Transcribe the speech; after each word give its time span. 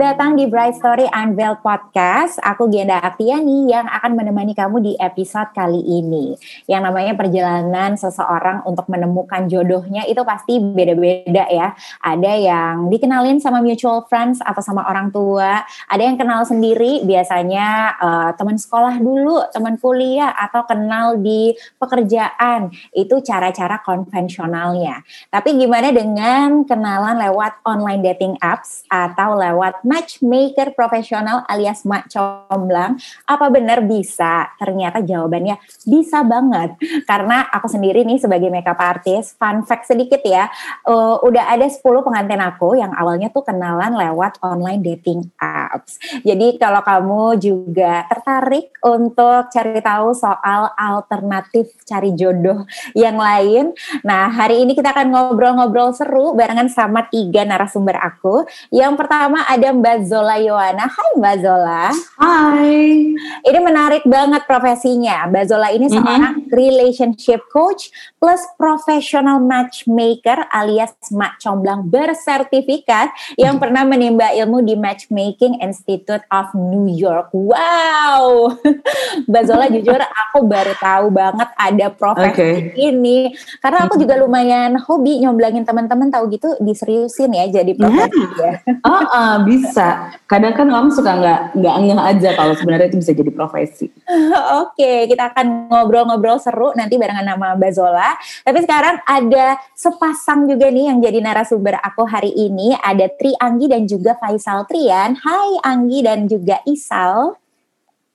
datang 0.00 0.32
di 0.32 0.48
Bright 0.48 0.80
Story 0.80 1.04
Unveiled 1.12 1.60
Podcast. 1.60 2.40
Aku 2.40 2.72
Genda 2.72 3.04
Aktiani 3.04 3.68
yang 3.68 3.84
akan 3.84 4.16
menemani 4.16 4.56
kamu 4.56 4.80
di 4.80 4.92
episode 4.96 5.52
kali 5.52 5.76
ini. 5.76 6.40
Yang 6.64 6.88
namanya 6.88 7.12
perjalanan 7.20 8.00
seseorang 8.00 8.64
untuk 8.64 8.88
menemukan 8.88 9.44
jodohnya 9.44 10.08
itu 10.08 10.24
pasti 10.24 10.56
beda-beda 10.56 11.44
ya. 11.52 11.76
Ada 12.00 12.32
yang 12.32 12.88
dikenalin 12.88 13.44
sama 13.44 13.60
mutual 13.60 14.08
friends 14.08 14.40
atau 14.40 14.64
sama 14.64 14.88
orang 14.88 15.12
tua. 15.12 15.68
Ada 15.92 16.00
yang 16.00 16.16
kenal 16.16 16.48
sendiri, 16.48 17.04
biasanya 17.04 17.92
uh, 18.00 18.30
teman 18.40 18.56
sekolah 18.56 18.96
dulu, 19.04 19.52
teman 19.52 19.76
kuliah, 19.76 20.32
atau 20.32 20.64
kenal 20.64 21.20
di 21.20 21.52
pekerjaan. 21.76 22.72
Itu 22.96 23.20
cara-cara 23.20 23.84
konvensionalnya. 23.84 25.04
Tapi 25.28 25.60
gimana 25.60 25.92
dengan 25.92 26.64
kenalan 26.64 27.20
lewat 27.20 27.60
online 27.68 28.00
dating 28.00 28.40
apps 28.40 28.88
atau 28.88 29.36
lewat 29.36 29.89
matchmaker 29.90 30.70
profesional 30.78 31.42
alias 31.50 31.82
mak 31.82 32.06
comblang, 32.06 32.94
apa 33.26 33.46
benar 33.50 33.82
bisa? 33.82 34.54
Ternyata 34.54 35.02
jawabannya 35.02 35.58
bisa 35.82 36.22
banget. 36.22 36.78
Karena 37.10 37.50
aku 37.50 37.66
sendiri 37.66 38.06
nih 38.06 38.22
sebagai 38.22 38.46
makeup 38.46 38.78
artist, 38.78 39.34
fun 39.34 39.66
fact 39.66 39.90
sedikit 39.90 40.22
ya, 40.22 40.46
uh, 40.86 41.18
udah 41.26 41.50
ada 41.50 41.66
10 41.66 41.82
pengantin 42.06 42.38
aku 42.38 42.78
yang 42.78 42.94
awalnya 42.94 43.34
tuh 43.34 43.42
kenalan 43.42 43.98
lewat 43.98 44.38
online 44.46 44.78
dating 44.78 45.26
apps. 45.42 45.98
Jadi 46.22 46.54
kalau 46.62 46.86
kamu 46.86 47.22
juga 47.42 48.06
tertarik 48.06 48.70
untuk 48.86 49.50
cari 49.50 49.82
tahu 49.82 50.14
soal 50.14 50.70
alternatif 50.78 51.74
cari 51.82 52.14
jodoh 52.14 52.62
yang 52.94 53.18
lain, 53.18 53.74
nah 54.06 54.30
hari 54.30 54.62
ini 54.62 54.78
kita 54.78 54.94
akan 54.94 55.10
ngobrol-ngobrol 55.10 55.90
seru 55.96 56.36
barengan 56.36 56.70
sama 56.70 57.08
tiga 57.10 57.42
narasumber 57.42 57.96
aku. 57.98 58.46
Yang 58.70 58.94
pertama 59.00 59.42
ada 59.48 59.69
Mbak 59.72 59.98
Zola 60.06 60.36
Yohana. 60.42 60.84
Hai 60.90 61.10
Mbak 61.18 61.36
Zola. 61.42 61.82
Hai. 62.18 63.14
Ini 63.46 63.58
menarik 63.62 64.02
banget 64.04 64.42
profesinya. 64.44 65.30
Mbak 65.30 65.44
Zola 65.46 65.70
ini 65.70 65.86
mm 65.86 65.96
-hmm. 65.96 66.49
Relationship 66.52 67.42
coach 67.48 67.88
plus 68.20 68.42
professional 68.60 69.40
matchmaker 69.40 70.44
alias 70.52 70.92
mak 71.14 71.40
comblang 71.40 71.88
bersertifikat 71.88 73.10
yang 73.40 73.56
pernah 73.62 73.82
menimba 73.86 74.30
ilmu 74.36 74.60
di 74.60 74.76
Matchmaking 74.76 75.62
Institute 75.64 76.22
of 76.28 76.52
New 76.54 76.90
York. 76.90 77.32
Wow. 77.32 78.54
Mbak 79.30 79.42
Zola 79.48 79.66
jujur 79.72 79.98
aku 79.98 80.44
baru 80.44 80.74
tahu 80.76 81.06
banget 81.12 81.48
ada 81.56 81.86
profesi 81.92 82.30
okay. 82.30 82.54
ini 82.76 83.32
karena 83.58 83.88
aku 83.88 83.98
juga 83.98 84.18
lumayan 84.20 84.76
hobi 84.78 85.20
nyomblangin 85.22 85.64
teman-teman 85.64 86.12
tahu 86.12 86.30
gitu 86.32 86.54
diseriusin 86.60 87.32
ya 87.34 87.46
jadi 87.48 87.72
profesi 87.74 88.20
yeah. 88.38 88.56
ya. 88.66 88.74
Oh, 88.84 89.04
uh, 89.18 89.36
bisa. 89.44 90.18
Kadang 90.26 90.54
kan 90.54 90.66
kamu 90.68 90.88
suka 90.92 91.10
nggak 91.16 91.40
nggak 91.58 91.74
ngeh 91.86 92.00
aja 92.00 92.30
kalau 92.36 92.54
sebenarnya 92.54 92.88
itu 92.92 92.98
bisa 93.00 93.12
jadi 93.12 93.30
profesi. 93.32 93.86
Oke, 93.90 94.76
okay, 94.76 94.98
kita 95.10 95.32
akan 95.34 95.70
ngobrol-ngobrol 95.70 96.38
seru 96.50 96.74
nanti 96.74 96.98
barengan 96.98 97.24
nama 97.24 97.54
Mbak 97.54 97.72
Zola. 97.72 98.10
Tapi 98.42 98.58
sekarang 98.66 98.98
ada 99.06 99.56
sepasang 99.78 100.50
juga 100.50 100.66
nih 100.66 100.90
yang 100.90 100.98
jadi 100.98 101.22
narasumber 101.22 101.78
aku 101.78 102.02
hari 102.04 102.34
ini. 102.34 102.74
Ada 102.74 103.06
Tri 103.14 103.38
Anggi 103.38 103.70
dan 103.70 103.86
juga 103.86 104.18
Faisal 104.18 104.66
Trian. 104.66 105.14
Hai 105.16 105.62
Anggi 105.62 106.02
dan 106.02 106.26
juga 106.26 106.58
Isal. 106.66 107.39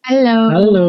Halo. 0.06 0.53
Halo. 0.53 0.88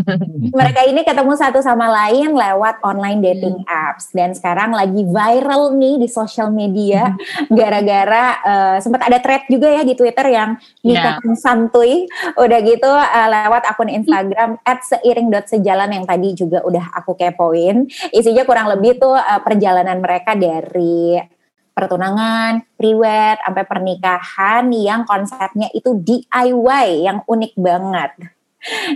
Mereka 0.56 0.88
ini 0.88 1.04
ketemu 1.04 1.36
satu 1.36 1.60
sama 1.60 1.84
lain 1.92 2.32
lewat 2.32 2.80
online 2.80 3.20
dating 3.20 3.60
hmm. 3.60 3.68
apps 3.68 4.08
dan 4.16 4.32
sekarang 4.32 4.72
lagi 4.72 5.04
viral 5.04 5.76
nih 5.76 6.00
di 6.00 6.08
sosial 6.08 6.48
media 6.48 7.12
hmm. 7.12 7.52
gara-gara 7.60 8.40
uh, 8.40 8.76
sempat 8.80 9.04
ada 9.04 9.20
thread 9.20 9.44
juga 9.52 9.68
ya 9.68 9.84
di 9.84 9.92
Twitter 9.92 10.32
yang 10.32 10.56
nikah 10.80 11.20
yeah. 11.20 11.36
santuy. 11.36 12.08
Udah 12.40 12.58
gitu 12.64 12.88
uh, 12.88 13.28
lewat 13.28 13.68
akun 13.68 13.92
Instagram 13.92 14.56
@seiring.sejalan 14.64 16.00
yang 16.00 16.08
tadi 16.08 16.32
juga 16.32 16.64
udah 16.64 16.96
aku 16.96 17.20
kepoin. 17.20 17.84
Isinya 18.16 18.48
kurang 18.48 18.72
lebih 18.72 18.96
tuh 18.96 19.12
uh, 19.12 19.44
perjalanan 19.44 20.00
mereka 20.00 20.32
dari 20.32 21.20
pertunangan, 21.76 22.64
priwet, 22.80 23.44
sampai 23.44 23.64
pernikahan 23.68 24.72
yang 24.72 25.04
konsepnya 25.04 25.68
itu 25.76 26.00
DIY 26.00 27.04
yang 27.04 27.20
unik 27.28 27.52
banget. 27.60 28.37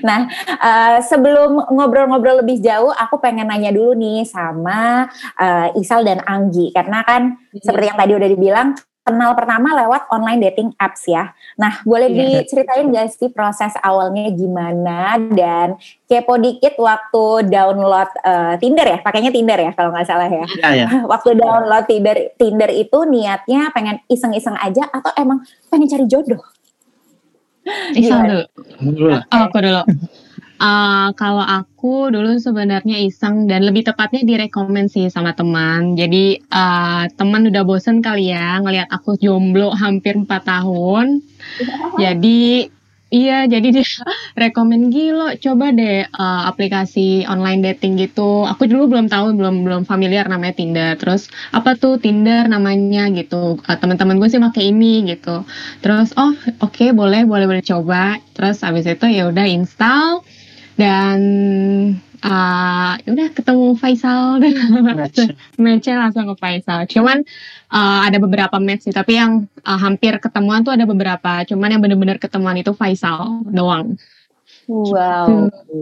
Nah, 0.03 0.27
uh, 0.59 0.99
sebelum 1.01 1.63
ngobrol-ngobrol 1.71 2.43
lebih 2.43 2.59
jauh, 2.59 2.91
aku 2.91 3.23
pengen 3.23 3.47
nanya 3.47 3.71
dulu 3.71 3.95
nih 3.95 4.27
sama 4.27 5.07
uh, 5.39 5.69
Isal 5.79 6.03
dan 6.03 6.19
Anggi, 6.27 6.75
karena 6.75 7.07
kan 7.07 7.39
hmm. 7.39 7.63
seperti 7.63 7.87
yang 7.95 7.99
tadi 7.99 8.13
udah 8.19 8.29
dibilang, 8.29 8.69
kenal 9.03 9.35
pertama 9.35 9.75
lewat 9.83 10.07
online 10.15 10.39
dating 10.39 10.71
apps 10.79 11.11
ya. 11.11 11.35
Nah, 11.59 11.83
boleh 11.83 12.09
yeah. 12.11 12.47
diceritain 12.47 12.87
gak 12.95 13.11
sih 13.11 13.31
proses 13.35 13.75
awalnya 13.83 14.31
gimana 14.31 15.19
dan 15.35 15.75
kepo 16.07 16.39
dikit 16.39 16.79
waktu 16.79 17.51
download 17.51 18.11
uh, 18.23 18.55
Tinder 18.63 18.87
ya, 18.87 18.99
pakainya 19.03 19.35
Tinder 19.35 19.59
ya 19.59 19.75
kalau 19.75 19.91
nggak 19.91 20.07
salah 20.07 20.31
ya. 20.31 20.47
Yeah, 20.63 20.73
yeah. 20.87 20.91
Waktu 21.03 21.35
download 21.35 21.85
Tinder, 21.91 22.17
Tinder 22.39 22.71
itu 22.71 22.99
niatnya 23.11 23.75
pengen 23.75 23.99
iseng-iseng 24.07 24.55
aja 24.55 24.87
atau 24.95 25.11
emang 25.19 25.43
pengen 25.67 25.91
cari 25.91 26.07
jodoh? 26.07 26.43
Iseng 27.99 28.23
dulu. 28.27 28.45
Oh, 29.31 29.41
aku 29.47 29.59
dulu. 29.63 29.83
Uh, 30.63 31.11
kalau 31.19 31.43
aku 31.43 32.15
dulu 32.15 32.39
sebenarnya 32.39 32.95
iseng 33.03 33.51
dan 33.51 33.67
lebih 33.67 33.83
tepatnya 33.83 34.23
direkomend 34.23 34.95
sih 34.95 35.11
sama 35.11 35.35
teman. 35.35 35.99
Jadi 35.99 36.39
uh, 36.55 37.11
teman 37.19 37.51
udah 37.51 37.67
bosen 37.67 37.99
kali 37.99 38.31
ya 38.31 38.63
ngelihat 38.63 38.87
aku 38.87 39.19
jomblo 39.19 39.75
hampir 39.75 40.15
4 40.15 40.31
tahun. 40.31 41.19
Jadi 41.99 42.71
Iya, 43.13 43.45
jadi 43.45 43.67
dia 43.77 43.85
rekomend 44.43 44.89
gilo, 44.95 45.37
coba 45.45 45.65
deh 45.79 46.09
uh, 46.09 46.41
aplikasi 46.49 47.29
online 47.29 47.61
dating 47.61 47.93
gitu. 48.01 48.49
Aku 48.49 48.65
dulu 48.65 48.89
belum 48.89 49.07
tahu, 49.13 49.37
belum 49.37 49.57
belum 49.69 49.83
familiar 49.85 50.25
namanya 50.33 50.55
Tinder. 50.57 50.97
Terus 50.97 51.29
apa 51.53 51.77
tuh 51.77 52.01
Tinder 52.01 52.49
namanya 52.49 53.13
gitu. 53.13 53.61
Uh, 53.69 53.77
Teman-teman 53.81 54.17
gue 54.17 54.29
sih 54.33 54.41
pakai 54.41 54.65
ini 54.73 55.05
gitu. 55.13 55.45
Terus 55.85 56.17
oh 56.17 56.33
oke 56.65 56.73
okay, 56.73 56.89
boleh 56.97 57.29
boleh 57.29 57.45
boleh 57.45 57.65
coba. 57.71 58.17
Terus 58.33 58.65
abis 58.65 58.89
itu 58.89 59.05
ya 59.13 59.29
udah 59.29 59.45
install 59.45 60.25
dan 60.81 61.19
uh, 62.23 62.95
udah 63.03 63.29
ketemu 63.35 63.67
Faisal 63.77 64.39
dan 64.39 64.55
match 65.59 65.87
langsung 66.03 66.31
ke 66.33 66.35
Faisal. 66.39 66.87
Cuman 66.87 67.27
uh, 67.69 68.01
ada 68.07 68.17
beberapa 68.23 68.57
match 68.63 68.89
sih, 68.89 68.95
tapi 68.95 69.19
yang 69.19 69.51
uh, 69.67 69.79
hampir 69.79 70.17
ketemuan 70.23 70.63
tuh 70.63 70.73
ada 70.73 70.87
beberapa. 70.87 71.43
Cuman 71.45 71.69
yang 71.75 71.83
benar-benar 71.83 72.23
ketemuan 72.23 72.57
itu 72.59 72.73
Faisal 72.73 73.43
doang. 73.51 73.99
Wow. 74.71 75.51
Gitu. 75.51 75.81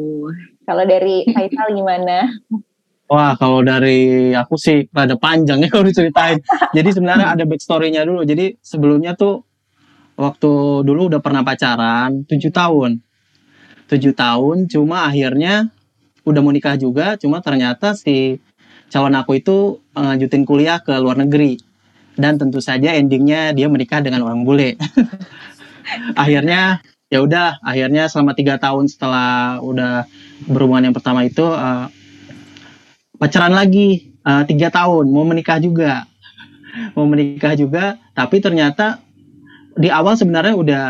Kalau 0.64 0.84
dari 0.88 1.28
Faisal 1.28 1.76
gimana? 1.76 2.32
Wah, 3.10 3.34
kalau 3.34 3.60
dari 3.66 4.30
aku 4.30 4.54
sih 4.54 4.86
rada 4.94 5.18
panjang 5.18 5.58
ya 5.60 5.68
kalau 5.68 5.82
diceritain. 5.82 6.38
Jadi 6.70 6.88
sebenarnya 6.94 7.34
ada 7.34 7.42
backstory-nya 7.42 8.06
dulu. 8.06 8.22
Jadi 8.22 8.54
sebelumnya 8.62 9.18
tuh 9.18 9.42
waktu 10.14 10.84
dulu 10.86 11.10
udah 11.10 11.20
pernah 11.20 11.42
pacaran 11.42 12.24
tujuh 12.24 12.52
tahun. 12.54 13.02
tujuh 13.90 14.14
tahun, 14.14 14.70
cuma 14.70 15.10
akhirnya 15.10 15.66
udah 16.24 16.40
mau 16.44 16.52
nikah 16.52 16.76
juga 16.76 17.16
cuma 17.16 17.40
ternyata 17.40 17.96
si 17.96 18.40
calon 18.90 19.14
aku 19.14 19.38
itu 19.38 19.78
lanjutin 19.94 20.42
kuliah 20.42 20.82
ke 20.82 20.92
luar 20.98 21.16
negeri. 21.16 21.56
Dan 22.18 22.36
tentu 22.36 22.58
saja 22.60 22.92
endingnya 22.92 23.54
dia 23.54 23.70
menikah 23.70 24.02
dengan 24.02 24.26
orang 24.26 24.42
bule. 24.42 24.76
Akhirnya 26.22 26.82
ya 27.10 27.18
udah 27.24 27.58
akhirnya 27.64 28.06
selama 28.06 28.38
tiga 28.38 28.54
tahun 28.60 28.86
setelah 28.86 29.58
udah 29.58 30.06
berhubungan 30.46 30.90
yang 30.90 30.94
pertama 30.94 31.26
itu 31.26 31.46
uh, 31.46 31.88
pacaran 33.16 33.54
lagi. 33.56 34.12
Uh, 34.20 34.44
tiga 34.44 34.68
tahun 34.68 35.08
mau 35.08 35.24
menikah 35.24 35.56
juga. 35.56 36.04
Mau 36.94 37.08
menikah 37.08 37.58
juga 37.58 37.98
tapi 38.14 38.38
ternyata 38.38 39.02
di 39.74 39.90
awal 39.90 40.14
sebenarnya 40.14 40.54
udah 40.54 40.84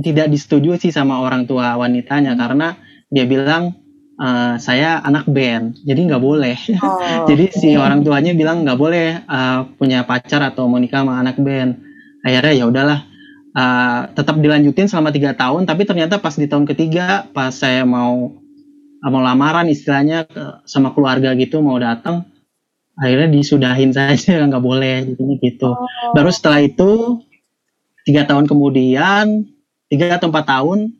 tidak 0.00 0.32
disetujui 0.32 0.80
sih 0.80 0.94
sama 0.94 1.20
orang 1.20 1.44
tua 1.44 1.76
wanitanya 1.76 2.32
karena 2.40 2.78
dia 3.12 3.28
bilang 3.28 3.76
uh, 4.20 4.54
saya 4.60 5.00
anak 5.00 5.24
band, 5.26 5.80
jadi 5.80 6.00
nggak 6.04 6.22
boleh. 6.22 6.56
Oh. 6.78 7.26
jadi 7.30 7.44
si 7.50 7.74
orang 7.74 8.04
tuanya 8.04 8.36
bilang 8.36 8.62
nggak 8.62 8.78
boleh 8.78 9.24
uh, 9.24 9.66
punya 9.80 10.04
pacar 10.04 10.44
atau 10.44 10.68
mau 10.68 10.76
nikah 10.76 11.02
sama 11.02 11.18
anak 11.18 11.40
band. 11.40 11.80
Akhirnya 12.20 12.52
ya 12.52 12.64
udahlah, 12.68 13.00
uh, 13.56 14.00
tetap 14.12 14.36
dilanjutin 14.36 14.86
selama 14.86 15.08
tiga 15.10 15.32
tahun. 15.32 15.64
Tapi 15.64 15.88
ternyata 15.88 16.20
pas 16.20 16.36
di 16.36 16.44
tahun 16.44 16.68
ketiga, 16.68 17.24
pas 17.32 17.50
saya 17.56 17.88
mau 17.88 18.36
mau 19.00 19.24
lamaran 19.24 19.64
istilahnya 19.72 20.28
sama 20.68 20.92
keluarga 20.92 21.32
gitu 21.32 21.64
mau 21.64 21.80
datang, 21.80 22.28
akhirnya 23.00 23.32
disudahin 23.32 23.90
saja 23.96 24.44
nggak 24.44 24.60
boleh 24.60 25.16
gitu. 25.40 25.72
Oh. 25.72 26.12
Baru 26.12 26.28
setelah 26.28 26.60
itu 26.60 27.24
tiga 28.04 28.28
tahun 28.28 28.44
kemudian, 28.44 29.48
tiga 29.88 30.20
atau 30.20 30.28
empat 30.28 30.44
tahun 30.44 30.99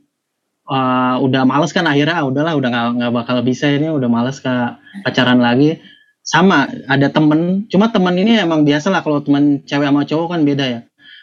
uh, 0.71 1.19
udah 1.19 1.43
males 1.43 1.75
kan 1.75 1.85
akhirnya 1.91 2.23
ah, 2.23 2.31
udahlah 2.31 2.55
udah 2.55 2.71
nggak 2.95 3.13
bakal 3.13 3.43
bisa 3.43 3.67
ini 3.69 3.91
udah 3.91 4.07
males 4.07 4.39
ke 4.39 4.55
pacaran 5.03 5.43
lagi 5.43 5.83
sama 6.23 6.71
ada 6.87 7.11
temen 7.11 7.67
cuma 7.67 7.91
temen 7.91 8.15
ini 8.15 8.39
emang 8.39 8.63
biasa 8.63 8.95
lah 8.95 9.03
kalau 9.03 9.19
temen 9.21 9.67
cewek 9.67 9.91
sama 9.91 10.07
cowok 10.07 10.29
kan 10.31 10.41
beda 10.47 10.65
ya 10.65 10.81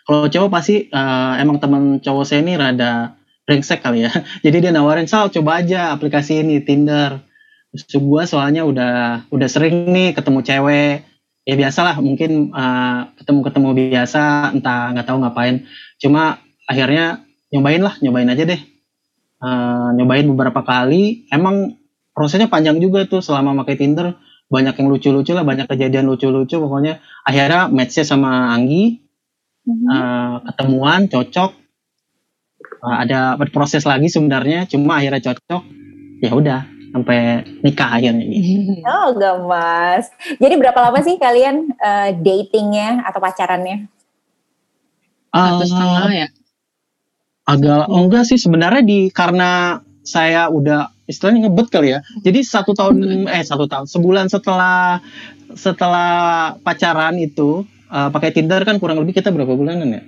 kalau 0.07 0.31
cowok 0.31 0.49
pasti 0.51 0.87
uh, 0.87 1.35
emang 1.35 1.59
teman 1.59 1.99
cowok 1.99 2.23
saya 2.23 2.39
ini 2.39 2.55
rada 2.55 3.19
brengsek 3.43 3.83
kali 3.83 4.07
ya. 4.07 4.11
Jadi 4.45 4.57
dia 4.63 4.71
nawarin 4.71 5.03
sal 5.03 5.27
coba 5.27 5.59
aja 5.59 5.91
aplikasi 5.91 6.43
ini 6.43 6.63
Tinder. 6.63 7.19
Terus 7.75 7.99
gue 7.99 8.23
soalnya 8.23 8.63
udah 8.63 9.27
udah 9.27 9.47
sering 9.51 9.91
nih 9.91 10.15
ketemu 10.15 10.39
cewek. 10.47 11.03
Ya 11.47 11.55
biasalah 11.55 11.99
mungkin 12.03 12.55
uh, 12.55 13.11
ketemu-ketemu 13.19 13.69
biasa 13.91 14.51
entah 14.55 14.95
nggak 14.95 15.07
tahu 15.07 15.19
ngapain. 15.23 15.67
Cuma 15.99 16.39
akhirnya 16.67 17.23
nyobain 17.51 17.83
lah, 17.83 17.95
nyobain 17.99 18.31
aja 18.31 18.43
deh. 18.43 18.59
Uh, 19.37 19.93
nyobain 19.93 20.25
beberapa 20.25 20.65
kali. 20.65 21.29
Emang 21.29 21.77
prosesnya 22.11 22.49
panjang 22.49 22.81
juga 22.81 23.05
tuh 23.05 23.21
selama 23.21 23.53
pakai 23.63 23.77
Tinder. 23.77 24.17
Banyak 24.47 24.79
yang 24.79 24.87
lucu-lucu 24.87 25.35
lah, 25.35 25.43
banyak 25.43 25.67
kejadian 25.67 26.07
lucu-lucu. 26.07 26.55
Pokoknya 26.57 27.03
akhirnya 27.27 27.67
matchnya 27.67 28.07
sama 28.07 28.55
Anggi 28.55 29.03
mm-hmm. 29.67 29.87
uh, 29.91 30.35
ketemuan 30.47 31.11
cocok 31.11 31.51
uh, 32.81 32.97
ada 33.03 33.35
proses 33.51 33.83
lagi 33.83 34.07
sebenarnya 34.07 34.65
cuma 34.71 35.03
akhirnya 35.03 35.33
cocok 35.33 35.63
ya 36.23 36.31
udah 36.31 36.61
sampai 36.95 37.43
nikah 37.61 37.99
akhirnya 37.99 38.25
gitu. 38.25 38.81
Oh 38.87 39.11
gemas. 39.13 40.09
Jadi 40.39 40.55
berapa 40.55 40.79
lama 40.79 40.99
sih 41.03 41.19
kalian 41.19 41.75
uh, 41.77 42.09
datingnya 42.15 43.03
atau 43.05 43.19
pacarannya? 43.19 43.91
Uh, 45.35 45.61
setengah 45.61 46.09
ya. 46.15 46.27
Agak 47.47 47.87
oh 47.87 48.03
enggak 48.03 48.27
sih 48.27 48.35
sebenarnya 48.35 48.83
di 48.83 49.07
karena 49.07 49.79
saya 50.03 50.51
udah 50.51 50.91
istilahnya 51.07 51.47
ngebet 51.47 51.67
kali 51.71 51.95
ya. 51.95 51.99
Jadi 52.19 52.43
satu 52.43 52.75
tahun 52.75 53.27
eh 53.31 53.43
satu 53.43 53.71
tahun 53.71 53.87
sebulan 53.87 54.27
setelah 54.27 54.99
setelah 55.55 56.11
pacaran 56.59 57.15
itu 57.15 57.63
uh, 57.87 58.09
pakai 58.11 58.35
Tinder 58.35 58.67
kan 58.67 58.83
kurang 58.83 58.99
lebih 58.99 59.15
kita 59.15 59.31
berapa 59.31 59.55
bulanan 59.55 59.87
ya? 59.87 60.03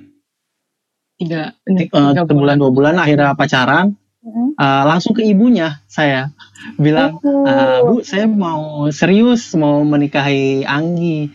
Tiga, 1.20 1.42
uh, 1.56 2.12
tiga 2.16 2.24
bulan 2.28 2.60
dua 2.60 2.72
bulan 2.72 2.96
akhirnya 3.00 3.36
pacaran. 3.36 3.96
Uh, 4.60 4.84
langsung 4.84 5.16
ke 5.16 5.24
ibunya 5.24 5.80
saya 5.88 6.36
bilang 6.76 7.24
uh, 7.24 7.80
bu 7.88 8.04
saya 8.04 8.28
mau 8.28 8.92
serius 8.92 9.56
mau 9.56 9.80
menikahi 9.88 10.68
Anggi 10.68 11.32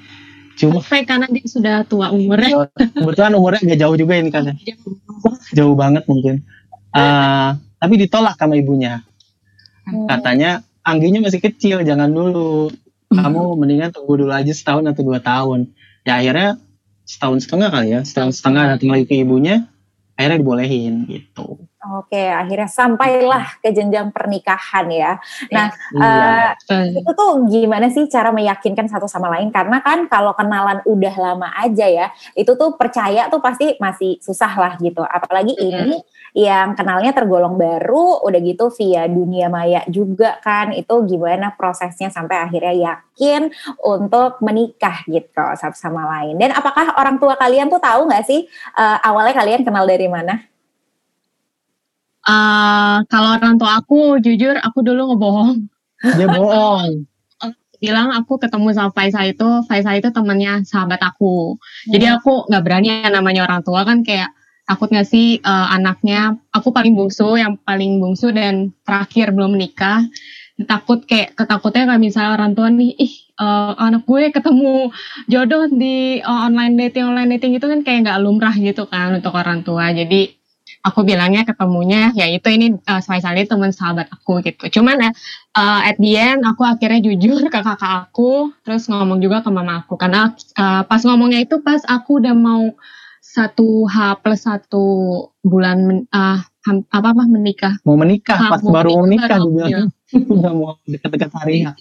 cuma 0.55 0.81
Perfect, 0.81 1.07
karena 1.07 1.27
dia 1.31 1.45
sudah 1.47 1.77
tua 1.87 2.15
umurnya. 2.15 2.71
Kebetulan 2.75 3.33
umurnya 3.35 3.61
agak 3.63 3.79
jauh 3.81 3.97
juga 3.99 4.15
ini 4.19 4.31
kan 4.31 4.55
jauh 5.55 5.75
banget. 5.75 6.07
Mungkin. 6.07 6.45
Uh, 6.95 7.59
tapi 7.79 7.95
ditolak 7.99 8.39
sama 8.39 8.55
ibunya. 8.55 9.03
Katanya 10.09 10.63
Angginya 10.85 11.25
masih 11.25 11.41
kecil 11.41 11.81
jangan 11.81 12.13
dulu. 12.13 12.69
Kamu 13.09 13.57
mendingan 13.57 13.89
tunggu 13.89 14.21
dulu 14.21 14.33
aja 14.37 14.53
setahun 14.53 14.85
atau 14.85 15.01
dua 15.01 15.17
tahun. 15.17 15.73
Ya 16.05 16.21
akhirnya 16.21 16.61
setahun 17.05 17.45
setengah 17.45 17.69
kali 17.69 17.89
ya 17.93 18.01
setahun 18.03 18.41
setengah 18.41 18.75
datang 18.75 18.91
lagi 18.91 19.05
ke 19.05 19.21
ibunya 19.21 19.69
akhirnya 20.17 20.41
dibolehin 20.41 21.05
gitu 21.05 21.61
Oke, 21.85 22.33
akhirnya 22.33 22.65
sampailah 22.65 23.61
ke 23.61 23.69
jenjang 23.69 24.09
pernikahan 24.09 24.89
ya. 24.89 25.13
Nah, 25.53 25.69
iya. 25.93 26.57
uh, 26.57 26.89
itu 26.97 27.11
tuh 27.13 27.45
gimana 27.53 27.93
sih 27.93 28.09
cara 28.09 28.33
meyakinkan 28.33 28.89
satu 28.89 29.05
sama 29.05 29.29
lain? 29.37 29.53
Karena 29.53 29.85
kan 29.85 30.09
kalau 30.09 30.33
kenalan 30.33 30.81
udah 30.89 31.15
lama 31.21 31.53
aja 31.61 31.85
ya, 31.85 32.09
itu 32.33 32.57
tuh 32.57 32.81
percaya 32.81 33.29
tuh 33.29 33.45
pasti 33.45 33.77
masih 33.77 34.17
susah 34.25 34.53
lah 34.57 34.73
gitu. 34.81 35.05
Apalagi 35.05 35.53
ini 35.61 36.01
yang 36.33 36.73
kenalnya 36.73 37.13
tergolong 37.13 37.61
baru, 37.61 38.25
udah 38.25 38.41
gitu 38.41 38.73
via 38.81 39.05
dunia 39.05 39.53
maya 39.53 39.85
juga 39.85 40.41
kan. 40.41 40.73
Itu 40.73 41.05
gimana 41.05 41.53
prosesnya 41.53 42.09
sampai 42.09 42.49
akhirnya 42.49 42.73
yakin 42.73 43.53
untuk 43.85 44.41
menikah 44.41 45.05
gitu 45.05 45.45
satu 45.61 45.77
sama 45.77 46.09
lain. 46.17 46.41
Dan 46.41 46.57
apakah 46.57 46.97
orang 46.97 47.21
tua 47.21 47.37
kalian 47.37 47.69
tuh 47.69 47.83
tahu 47.83 48.09
nggak 48.09 48.25
sih 48.25 48.49
uh, 48.73 49.05
awalnya 49.05 49.37
kalian 49.37 49.69
kenal 49.69 49.85
dari 49.85 50.09
mana? 50.09 50.54
Uh, 52.25 53.05
kalau 53.13 53.37
orang 53.37 53.61
tua 53.61 53.85
aku 53.85 54.19
jujur 54.19 54.57
aku 54.59 54.81
dulu 54.81 55.13
ngebohong. 55.13 55.69
Dia 56.17 56.29
bohong. 56.29 57.05
bilang 57.85 58.09
aku 58.17 58.41
ketemu 58.41 58.73
sama 58.73 58.91
Faisal 58.97 59.37
itu, 59.37 59.49
Faisal 59.69 60.01
itu 60.01 60.09
temannya 60.09 60.65
sahabat 60.65 61.05
aku. 61.05 61.61
Hmm. 61.61 61.93
Jadi 61.93 62.07
aku 62.09 62.49
nggak 62.49 62.63
berani 62.65 62.89
ya 62.89 63.13
namanya 63.13 63.45
orang 63.45 63.61
tua 63.61 63.85
kan 63.85 64.01
kayak 64.01 64.33
takut 64.65 64.89
nggak 64.89 65.05
sih 65.05 65.45
uh, 65.45 65.69
anaknya, 65.77 66.41
aku 66.49 66.73
paling 66.73 66.97
bungsu, 66.97 67.37
yang 67.37 67.61
paling 67.61 68.01
bungsu 68.01 68.33
dan 68.33 68.73
terakhir 68.89 69.37
belum 69.37 69.61
menikah. 69.61 70.01
Takut 70.65 71.05
kayak 71.05 71.37
ketakutnya 71.37 71.93
kayak 71.93 72.01
misalnya 72.01 72.33
orang 72.33 72.57
tua 72.57 72.73
nih, 72.73 72.97
ih 72.97 73.13
uh, 73.37 73.77
anak 73.77 74.09
gue 74.09 74.33
ketemu 74.33 74.89
jodoh 75.29 75.69
di 75.69 76.23
uh, 76.25 76.49
online 76.49 76.79
dating 76.79 77.11
online 77.11 77.37
dating 77.37 77.59
itu 77.59 77.67
kan 77.67 77.85
kayak 77.85 78.09
nggak 78.09 78.21
lumrah 78.25 78.55
gitu 78.57 78.89
kan 78.89 79.13
untuk 79.21 79.37
orang 79.37 79.61
tua. 79.61 79.93
Jadi 79.93 80.33
aku 80.85 81.01
bilangnya 81.03 81.49
ketemunya 81.49 82.13
ya 82.13 82.29
itu 82.29 82.45
ini 82.53 82.77
uh, 82.85 83.01
sekali 83.01 83.49
teman 83.49 83.73
sahabat 83.73 84.13
aku 84.13 84.45
gitu. 84.45 84.81
Cuman 84.81 85.01
ya 85.01 85.11
uh, 85.57 85.81
at 85.83 85.97
the 85.97 86.13
end 86.15 86.45
aku 86.45 86.63
akhirnya 86.63 87.01
jujur 87.01 87.49
ke 87.49 87.51
kakak 87.51 87.81
aku 87.81 88.53
terus 88.63 88.87
ngomong 88.93 89.19
juga 89.25 89.41
ke 89.41 89.49
mama 89.49 89.83
aku. 89.83 89.97
Karena 89.97 90.37
uh, 90.61 90.83
pas 90.85 91.01
ngomongnya 91.03 91.43
itu 91.43 91.59
pas 91.65 91.81
aku 91.89 92.21
udah 92.21 92.37
mau 92.37 92.77
satu 93.25 93.89
H 93.89 94.21
plus 94.21 94.45
satu 94.45 94.87
bulan 95.41 95.89
men, 95.89 95.99
uh, 96.13 96.39
apa 96.93 97.09
apa 97.11 97.25
menikah. 97.25 97.75
Mau 97.83 97.97
menikah? 97.97 98.37
Ha, 98.37 98.47
pas 98.53 98.61
mau 98.63 98.77
baru 98.77 99.03
menikah 99.09 99.41
juga 99.41 99.65
udah 100.39 100.53
mau 100.55 100.79
dekat-dekat 100.87 101.33
hari 101.35 101.67
ya 101.67 101.73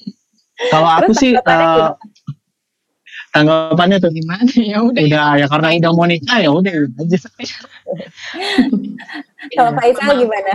kalau 0.71 0.89
aku 1.01 1.11
sih 1.17 1.33
uh, 1.33 1.97
tanggapannya 3.33 3.97
tuh. 4.00 4.13
Gimana? 4.13 4.45
Ya 4.71 4.80
udah 4.80 5.03
udah 5.03 5.27
ya 5.41 5.45
karena 5.50 5.68
udah 5.81 5.91
mau 5.91 6.06
nikah 6.06 6.38
ya 6.39 6.53
udah. 6.53 6.74
Aja. 7.01 7.19
Kalau 9.57 9.71
Faisal 9.75 10.15
gimana? 10.21 10.53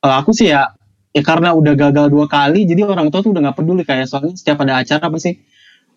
Kalau 0.00 0.14
aku 0.16 0.30
sih 0.32 0.48
ya 0.54 0.72
ya 1.14 1.22
karena 1.22 1.54
udah 1.54 1.78
gagal 1.78 2.10
dua 2.10 2.26
kali 2.26 2.66
jadi 2.66 2.82
orang 2.82 3.06
tua 3.14 3.22
tuh 3.22 3.30
udah 3.30 3.46
nggak 3.46 3.62
peduli 3.62 3.86
kayak 3.86 4.10
soalnya 4.10 4.34
setiap 4.34 4.66
ada 4.66 4.82
acara 4.82 5.06
apa 5.10 5.18
sih 5.20 5.34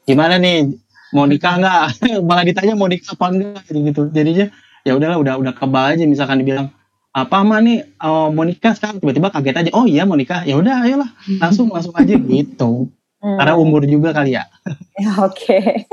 gimana 0.10 0.42
nih? 0.42 0.74
Mau 1.16 1.24
nikah 1.24 1.56
nggak? 1.62 2.04
Malah 2.28 2.44
ditanya 2.44 2.74
mau 2.76 2.90
nikah 2.90 3.16
apa 3.16 3.26
enggak 3.32 3.64
gitu. 3.70 4.12
Jadinya 4.12 4.52
ya 4.84 4.98
udahlah 4.98 5.18
udah 5.22 5.34
udah 5.40 5.54
kebal 5.56 5.96
aja 5.96 6.04
misalkan 6.04 6.44
dibilang 6.44 6.68
apa 7.16 7.38
mah 7.42 7.64
nih? 7.64 7.88
Oh, 8.04 8.30
mau 8.30 8.46
nikah 8.46 8.78
sekarang? 8.78 9.02
Tiba-tiba 9.02 9.34
kaget 9.34 9.56
aja 9.58 9.72
oh 9.74 9.88
iya 9.88 10.04
mau 10.04 10.20
nikah. 10.20 10.44
Ya 10.44 10.60
udah 10.60 10.86
ayolah. 10.86 11.10
Langsung 11.42 11.72
langsung 11.72 11.96
aja 11.96 12.14
gitu 12.14 12.92
Hmm. 13.18 13.34
Karena 13.34 13.58
umur 13.58 13.82
juga 13.90 14.14
kali 14.14 14.38
ya. 14.38 14.46
Oke. 15.26 15.58
Okay. 15.58 15.90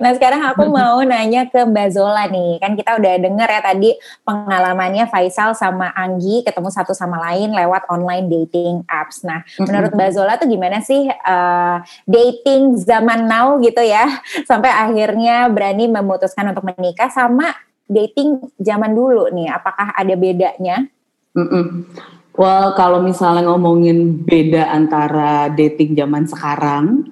Nah 0.00 0.16
sekarang 0.16 0.40
aku 0.48 0.64
mau 0.72 0.96
nanya 1.04 1.44
ke 1.44 1.60
Mbak 1.60 1.88
Zola 1.92 2.24
nih. 2.24 2.56
Kan 2.56 2.72
kita 2.72 2.96
udah 2.96 3.14
denger 3.20 3.48
ya 3.52 3.60
tadi 3.60 3.90
pengalamannya 4.24 5.04
Faisal 5.12 5.52
sama 5.52 5.92
Anggi 5.92 6.40
ketemu 6.40 6.72
satu 6.72 6.96
sama 6.96 7.20
lain 7.20 7.52
lewat 7.52 7.84
online 7.92 8.32
dating 8.32 8.80
apps. 8.88 9.28
Nah 9.28 9.44
menurut 9.60 9.92
Mbak 9.92 10.10
Zola 10.16 10.40
tuh 10.40 10.48
gimana 10.48 10.80
sih 10.80 11.04
uh, 11.04 11.84
dating 12.08 12.80
zaman 12.80 13.28
now 13.28 13.60
gitu 13.60 13.84
ya. 13.84 14.08
Sampai 14.48 14.72
akhirnya 14.72 15.52
berani 15.52 15.84
memutuskan 15.84 16.48
untuk 16.48 16.64
menikah 16.64 17.12
sama 17.12 17.52
dating 17.92 18.40
zaman 18.56 18.96
dulu 18.96 19.28
nih. 19.36 19.52
Apakah 19.52 19.92
ada 19.92 20.14
bedanya? 20.16 20.88
Mm 21.36 21.44
-mm. 21.44 21.66
Well, 22.38 22.78
kalau 22.78 23.02
misalnya 23.02 23.50
ngomongin 23.50 24.22
beda 24.22 24.70
antara 24.70 25.50
dating 25.50 25.98
zaman 25.98 26.22
sekarang 26.22 27.02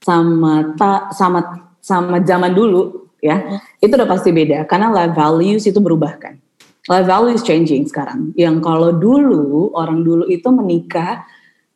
sama 0.00 0.72
ta, 0.80 1.12
sama 1.12 1.68
sama 1.76 2.24
zaman 2.24 2.56
dulu 2.56 3.12
ya, 3.20 3.36
hmm. 3.36 3.84
itu 3.84 3.92
udah 3.92 4.08
pasti 4.08 4.32
beda 4.32 4.64
karena 4.64 4.88
life 4.88 5.12
values 5.12 5.68
itu 5.68 5.76
berubah 5.76 6.16
kan. 6.16 6.40
Life 6.88 7.04
values 7.04 7.44
changing 7.44 7.84
sekarang. 7.84 8.32
Yang 8.32 8.64
kalau 8.64 8.96
dulu 8.96 9.76
orang 9.76 10.00
dulu 10.00 10.24
itu 10.32 10.48
menikah 10.48 11.20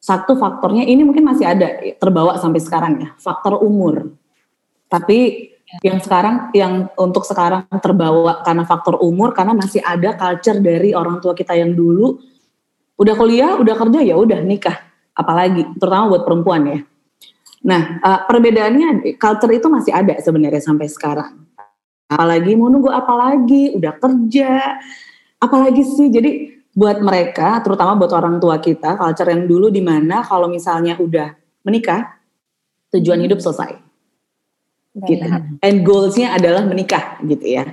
satu 0.00 0.40
faktornya 0.40 0.88
ini 0.88 1.04
mungkin 1.04 1.28
masih 1.28 1.44
ada 1.44 1.68
terbawa 2.00 2.40
sampai 2.40 2.64
sekarang 2.64 2.92
ya, 2.96 3.12
faktor 3.20 3.60
umur. 3.60 4.08
Tapi 4.88 5.52
yang 5.84 6.00
sekarang 6.00 6.48
yang 6.56 6.88
untuk 6.96 7.28
sekarang 7.28 7.68
terbawa 7.84 8.40
karena 8.40 8.64
faktor 8.64 9.04
umur 9.04 9.36
karena 9.36 9.52
masih 9.52 9.84
ada 9.84 10.16
culture 10.16 10.64
dari 10.64 10.96
orang 10.96 11.20
tua 11.20 11.36
kita 11.36 11.52
yang 11.52 11.76
dulu 11.76 12.35
udah 12.96 13.14
kuliah, 13.14 13.52
udah 13.60 13.74
kerja 13.76 14.00
ya 14.02 14.16
udah 14.16 14.40
nikah. 14.40 14.80
Apalagi 15.16 15.64
terutama 15.76 16.12
buat 16.12 16.22
perempuan 16.24 16.62
ya. 16.68 16.78
Nah, 17.66 18.00
uh, 18.04 18.20
perbedaannya 18.28 19.16
culture 19.16 19.52
itu 19.52 19.66
masih 19.66 19.92
ada 19.92 20.14
sebenarnya 20.20 20.62
sampai 20.62 20.86
sekarang. 20.86 21.44
Apalagi 22.06 22.54
mau 22.54 22.70
nunggu 22.70 22.92
apalagi, 22.92 23.74
udah 23.74 23.96
kerja, 23.98 24.78
apalagi 25.42 25.82
sih. 25.82 26.06
Jadi 26.06 26.62
buat 26.70 27.00
mereka, 27.02 27.58
terutama 27.64 27.98
buat 27.98 28.12
orang 28.14 28.38
tua 28.38 28.60
kita, 28.60 28.94
culture 28.94 29.32
yang 29.32 29.48
dulu 29.48 29.72
di 29.72 29.82
mana 29.82 30.22
kalau 30.22 30.46
misalnya 30.46 30.94
udah 31.00 31.34
menikah, 31.66 32.20
tujuan 32.94 33.18
hidup 33.26 33.42
selesai. 33.42 33.74
Gitu. 34.96 35.26
And 35.60 35.82
goalsnya 35.84 36.38
adalah 36.38 36.64
menikah 36.64 37.20
gitu 37.26 37.44
ya. 37.44 37.66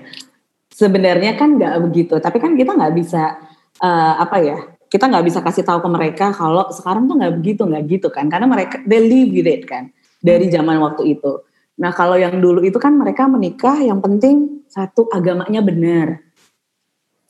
Sebenarnya 0.74 1.38
kan 1.38 1.54
nggak 1.56 1.76
begitu, 1.86 2.18
tapi 2.18 2.42
kan 2.42 2.58
kita 2.58 2.74
nggak 2.74 2.96
bisa 2.98 3.38
uh, 3.78 4.14
apa 4.18 4.38
ya 4.42 4.58
kita 4.94 5.10
nggak 5.10 5.26
bisa 5.26 5.42
kasih 5.42 5.66
tahu 5.66 5.82
ke 5.82 5.90
mereka 5.90 6.26
kalau 6.38 6.70
sekarang 6.70 7.10
tuh 7.10 7.18
nggak 7.18 7.34
begitu 7.42 7.66
nggak 7.66 7.84
gitu 7.90 8.08
kan 8.14 8.30
karena 8.30 8.46
mereka 8.46 8.78
they 8.86 9.02
live 9.02 9.34
with 9.34 9.50
it 9.50 9.66
kan 9.66 9.90
dari 10.22 10.54
zaman 10.54 10.78
waktu 10.78 11.18
itu 11.18 11.42
Nah 11.80 11.90
kalau 11.90 12.14
yang 12.20 12.38
dulu 12.38 12.62
itu 12.62 12.78
kan 12.78 12.94
mereka 12.94 13.26
menikah 13.26 13.82
yang 13.82 13.98
penting 13.98 14.62
satu 14.70 15.10
agamanya 15.10 15.62
benar. 15.66 16.22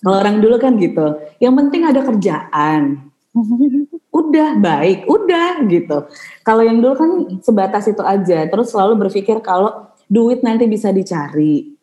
Kalau 0.04 0.20
orang 0.20 0.44
dulu 0.44 0.60
kan 0.60 0.76
gitu, 0.76 1.16
yang 1.40 1.56
penting 1.56 1.88
ada 1.88 2.04
kerjaan. 2.04 3.08
Udah 4.14 4.62
baik, 4.62 5.10
udah 5.10 5.66
gitu. 5.66 6.06
Kalau 6.46 6.62
yang 6.62 6.78
dulu 6.78 6.94
kan 6.94 7.12
sebatas 7.42 7.90
itu 7.90 7.98
aja, 8.06 8.46
terus 8.46 8.70
selalu 8.70 9.02
berpikir 9.02 9.42
kalau 9.42 9.90
duit 10.06 10.46
nanti 10.46 10.70
bisa 10.70 10.94
dicari. 10.94 11.74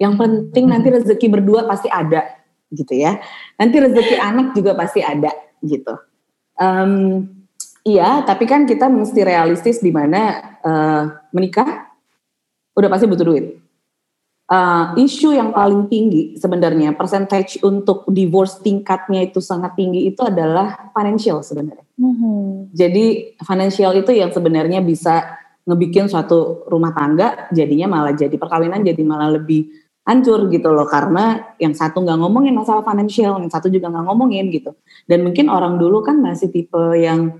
Yang 0.00 0.14
penting 0.16 0.64
nanti 0.64 0.88
rezeki 0.96 1.28
berdua 1.28 1.68
pasti 1.68 1.92
ada, 1.92 2.37
gitu 2.72 2.92
ya. 2.96 3.20
Nanti 3.56 3.76
rezeki 3.80 4.16
anak 4.20 4.46
juga 4.56 4.76
pasti 4.76 5.00
ada, 5.04 5.32
gitu. 5.60 5.94
Um, 6.58 7.24
iya, 7.86 8.22
tapi 8.26 8.44
kan 8.44 8.66
kita 8.66 8.90
mesti 8.90 9.20
realistis 9.24 9.80
di 9.80 9.94
mana 9.94 10.56
uh, 10.62 11.02
menikah 11.32 11.88
udah 12.74 12.88
pasti 12.90 13.10
butuh 13.10 13.26
duit 13.26 13.58
uh, 14.48 14.96
isu 14.96 15.36
yang 15.36 15.52
paling 15.52 15.86
tinggi 15.86 16.34
sebenarnya 16.34 16.96
percentage 16.96 17.60
untuk 17.62 18.08
divorce 18.08 18.58
tingkatnya 18.64 19.28
itu 19.28 19.38
sangat 19.38 19.76
tinggi 19.76 20.08
itu 20.08 20.24
adalah 20.24 20.90
financial 20.96 21.44
sebenarnya. 21.44 21.86
Mm-hmm. 22.00 22.72
Jadi 22.74 23.06
financial 23.44 23.92
itu 24.00 24.10
yang 24.16 24.30
sebenarnya 24.32 24.80
bisa 24.80 25.38
ngebikin 25.68 26.08
suatu 26.08 26.64
rumah 26.64 26.96
tangga 26.96 27.52
jadinya 27.52 27.92
malah 27.92 28.16
jadi 28.16 28.32
perkawinan 28.40 28.80
jadi 28.80 29.02
malah 29.04 29.36
lebih 29.36 29.68
hancur 30.08 30.48
gitu 30.48 30.72
loh 30.72 30.88
karena 30.88 31.52
yang 31.60 31.76
satu 31.76 32.00
nggak 32.00 32.16
ngomongin 32.16 32.56
masalah 32.56 32.80
financial, 32.80 33.36
yang 33.36 33.52
satu 33.52 33.68
juga 33.68 33.92
nggak 33.92 34.04
ngomongin 34.08 34.48
gitu. 34.48 34.72
Dan 35.04 35.28
mungkin 35.28 35.52
orang 35.52 35.76
dulu 35.76 36.00
kan 36.00 36.16
masih 36.16 36.48
tipe 36.48 36.80
yang 36.96 37.36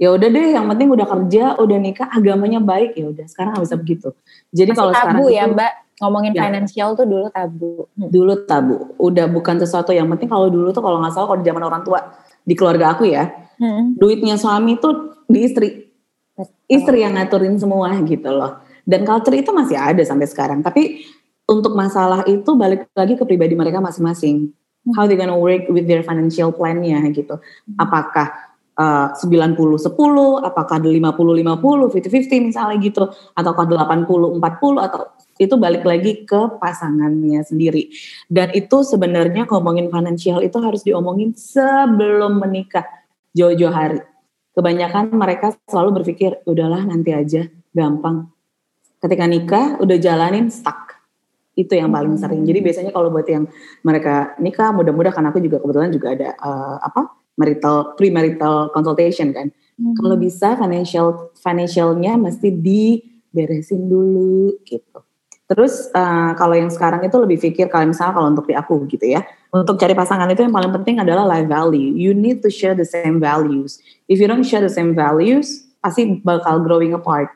ya 0.00 0.16
udah 0.16 0.28
deh 0.28 0.56
yang 0.56 0.64
penting 0.72 0.92
udah 0.92 1.08
kerja 1.08 1.56
udah 1.56 1.78
nikah 1.80 2.08
agamanya 2.12 2.60
baik 2.60 3.00
ya 3.00 3.08
udah 3.08 3.24
sekarang 3.32 3.56
nggak 3.56 3.64
bisa 3.64 3.76
begitu 3.80 4.08
jadi 4.52 4.76
kalau 4.76 4.92
sekarang 4.92 5.24
ya 5.32 5.48
mbak 5.48 5.72
ngomongin 6.00 6.32
ya. 6.36 6.48
financial 6.48 6.92
tuh 6.92 7.06
dulu 7.08 7.26
tabu. 7.32 7.88
Hmm. 7.96 8.08
Dulu 8.12 8.34
tabu. 8.44 8.76
Udah 9.00 9.26
bukan 9.28 9.56
sesuatu 9.56 9.96
yang 9.96 10.08
penting 10.12 10.28
kalau 10.28 10.52
dulu 10.52 10.68
tuh 10.72 10.84
kalau 10.84 11.00
nggak 11.00 11.12
salah 11.16 11.26
kalau 11.32 11.40
di 11.40 11.46
zaman 11.48 11.64
orang 11.64 11.82
tua 11.82 12.00
di 12.46 12.54
keluarga 12.54 12.94
aku 12.94 13.08
ya, 13.08 13.32
hmm. 13.58 13.96
duitnya 13.98 14.36
suami 14.36 14.76
tuh 14.76 15.24
di 15.26 15.38
istri. 15.42 15.68
Istri 16.68 17.00
yang 17.00 17.16
ngaturin 17.16 17.56
semua 17.56 17.96
gitu 18.04 18.28
loh. 18.28 18.60
Dan 18.86 19.02
culture 19.02 19.34
itu 19.34 19.50
masih 19.50 19.78
ada 19.80 20.02
sampai 20.04 20.28
sekarang. 20.28 20.60
Tapi 20.60 21.00
untuk 21.46 21.72
masalah 21.78 22.26
itu 22.26 22.58
balik 22.58 22.90
lagi 22.92 23.14
ke 23.14 23.22
pribadi 23.22 23.54
mereka 23.54 23.78
masing-masing. 23.78 24.50
Hmm. 24.50 24.92
How 24.94 25.06
they 25.06 25.14
gonna 25.14 25.38
work 25.38 25.70
with 25.70 25.86
their 25.86 26.02
financial 26.02 26.50
plan-nya 26.50 27.02
gitu. 27.14 27.38
Hmm. 27.38 27.78
Apakah 27.78 28.34
uh, 28.76 29.14
90 29.14 29.56
10, 29.56 29.90
apakah 30.42 30.76
50 30.82 31.00
50, 31.00 32.02
50 32.02 32.12
50 32.12 32.48
misalnya 32.50 32.76
gitu 32.82 33.02
ataukah 33.34 33.64
80 33.64 34.42
40 34.42 34.86
atau 34.86 35.00
itu 35.36 35.54
balik 35.60 35.84
lagi 35.84 36.24
ke 36.24 36.60
pasangannya 36.60 37.44
sendiri. 37.44 37.92
Dan 38.28 38.52
itu 38.56 38.80
sebenarnya 38.82 39.44
ngomongin 39.48 39.92
financial 39.92 40.40
itu 40.40 40.56
harus 40.60 40.80
diomongin 40.80 41.36
sebelum 41.36 42.40
menikah, 42.40 42.88
jauh-jauh 43.36 43.72
hari. 43.72 44.00
Kebanyakan 44.56 45.12
mereka 45.12 45.52
selalu 45.68 46.00
berpikir, 46.00 46.40
udahlah 46.48 46.80
nanti 46.88 47.12
aja, 47.12 47.44
gampang. 47.76 48.32
Ketika 48.96 49.28
nikah, 49.28 49.76
udah 49.76 49.96
jalanin 50.00 50.48
stuck. 50.48 50.85
Itu 51.56 51.72
yang 51.72 51.88
paling 51.88 52.14
hmm. 52.14 52.22
sering. 52.22 52.42
Jadi 52.44 52.60
biasanya 52.60 52.92
kalau 52.92 53.08
buat 53.08 53.24
yang 53.26 53.48
mereka 53.80 54.36
nikah, 54.36 54.70
mudah-mudahan 54.76 55.16
karena 55.16 55.28
aku 55.32 55.40
juga 55.40 55.56
kebetulan 55.64 55.90
juga 55.90 56.12
ada 56.12 56.28
uh, 56.36 56.76
apa 56.84 57.16
marital 57.40 57.96
premarital 57.96 58.68
consultation 58.76 59.32
kan. 59.32 59.48
Hmm. 59.80 59.96
Kalau 59.96 60.16
bisa 60.20 60.52
financial 60.60 61.32
financialnya 61.40 62.20
mesti 62.20 62.52
diberesin 62.52 63.88
dulu 63.88 64.60
gitu. 64.68 65.00
Terus 65.46 65.94
uh, 65.94 66.34
kalau 66.34 66.58
yang 66.58 66.68
sekarang 66.74 67.06
itu 67.06 67.16
lebih 67.22 67.38
pikir 67.38 67.70
kalau 67.70 67.86
misalnya 67.86 68.18
kalau 68.18 68.28
untuk 68.34 68.50
di 68.50 68.54
aku 68.58 68.82
gitu 68.90 69.06
ya, 69.06 69.22
untuk 69.54 69.78
cari 69.78 69.94
pasangan 69.94 70.26
itu 70.26 70.42
yang 70.42 70.50
paling 70.50 70.74
penting 70.74 70.98
adalah 70.98 71.22
life 71.22 71.46
value. 71.46 71.94
You 71.94 72.18
need 72.18 72.42
to 72.42 72.50
share 72.50 72.74
the 72.74 72.84
same 72.84 73.22
values. 73.22 73.78
If 74.10 74.18
you 74.18 74.26
don't 74.26 74.42
share 74.42 74.58
the 74.58 74.72
same 74.72 74.98
values, 74.98 75.62
pasti 75.78 76.18
bakal 76.18 76.66
growing 76.66 76.98
apart. 76.98 77.30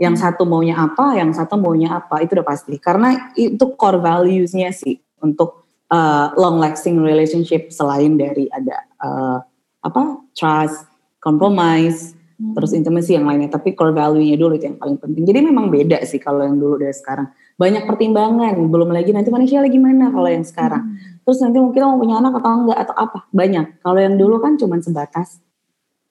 Yang 0.00 0.14
hmm. 0.16 0.24
satu 0.24 0.42
maunya 0.48 0.80
apa, 0.80 1.12
yang 1.20 1.30
satu 1.36 1.60
maunya 1.60 1.92
apa, 1.92 2.24
itu 2.24 2.32
udah 2.32 2.46
pasti. 2.48 2.80
Karena 2.80 3.36
itu 3.36 3.76
core 3.76 4.00
valuesnya 4.00 4.72
sih 4.72 4.96
untuk 5.20 5.68
uh, 5.92 6.32
long 6.40 6.56
lasting 6.56 7.04
relationship 7.04 7.68
selain 7.68 8.16
dari 8.16 8.48
ada 8.48 8.80
uh, 8.96 9.38
apa 9.84 10.24
trust, 10.32 10.88
compromise, 11.20 12.16
hmm. 12.40 12.56
terus 12.56 12.72
intimacy 12.72 13.12
yang 13.12 13.28
lainnya. 13.28 13.52
Tapi 13.52 13.76
core 13.76 13.92
value-nya 13.92 14.40
dulu 14.40 14.56
itu 14.56 14.72
yang 14.72 14.80
paling 14.80 14.96
penting. 14.96 15.28
Jadi 15.28 15.40
memang 15.44 15.68
beda 15.68 16.00
sih 16.08 16.16
kalau 16.16 16.48
yang 16.48 16.56
dulu 16.56 16.80
dari 16.80 16.96
sekarang. 16.96 17.28
Banyak 17.60 17.84
pertimbangan, 17.84 18.56
belum 18.56 18.88
lagi 18.88 19.12
nanti 19.12 19.28
manusia 19.28 19.60
lagi 19.60 19.76
mana 19.76 20.08
kalau 20.08 20.32
yang 20.32 20.48
sekarang. 20.48 20.96
Hmm. 20.96 21.20
Terus 21.28 21.38
nanti 21.44 21.60
mungkin 21.60 21.80
mau 21.84 22.00
punya 22.00 22.16
anak 22.24 22.40
atau 22.40 22.50
enggak 22.56 22.78
atau 22.88 22.94
apa. 22.96 23.28
Banyak. 23.36 23.84
Kalau 23.84 24.00
yang 24.00 24.16
dulu 24.16 24.40
kan 24.40 24.56
cuma 24.56 24.80
sebatas, 24.80 25.44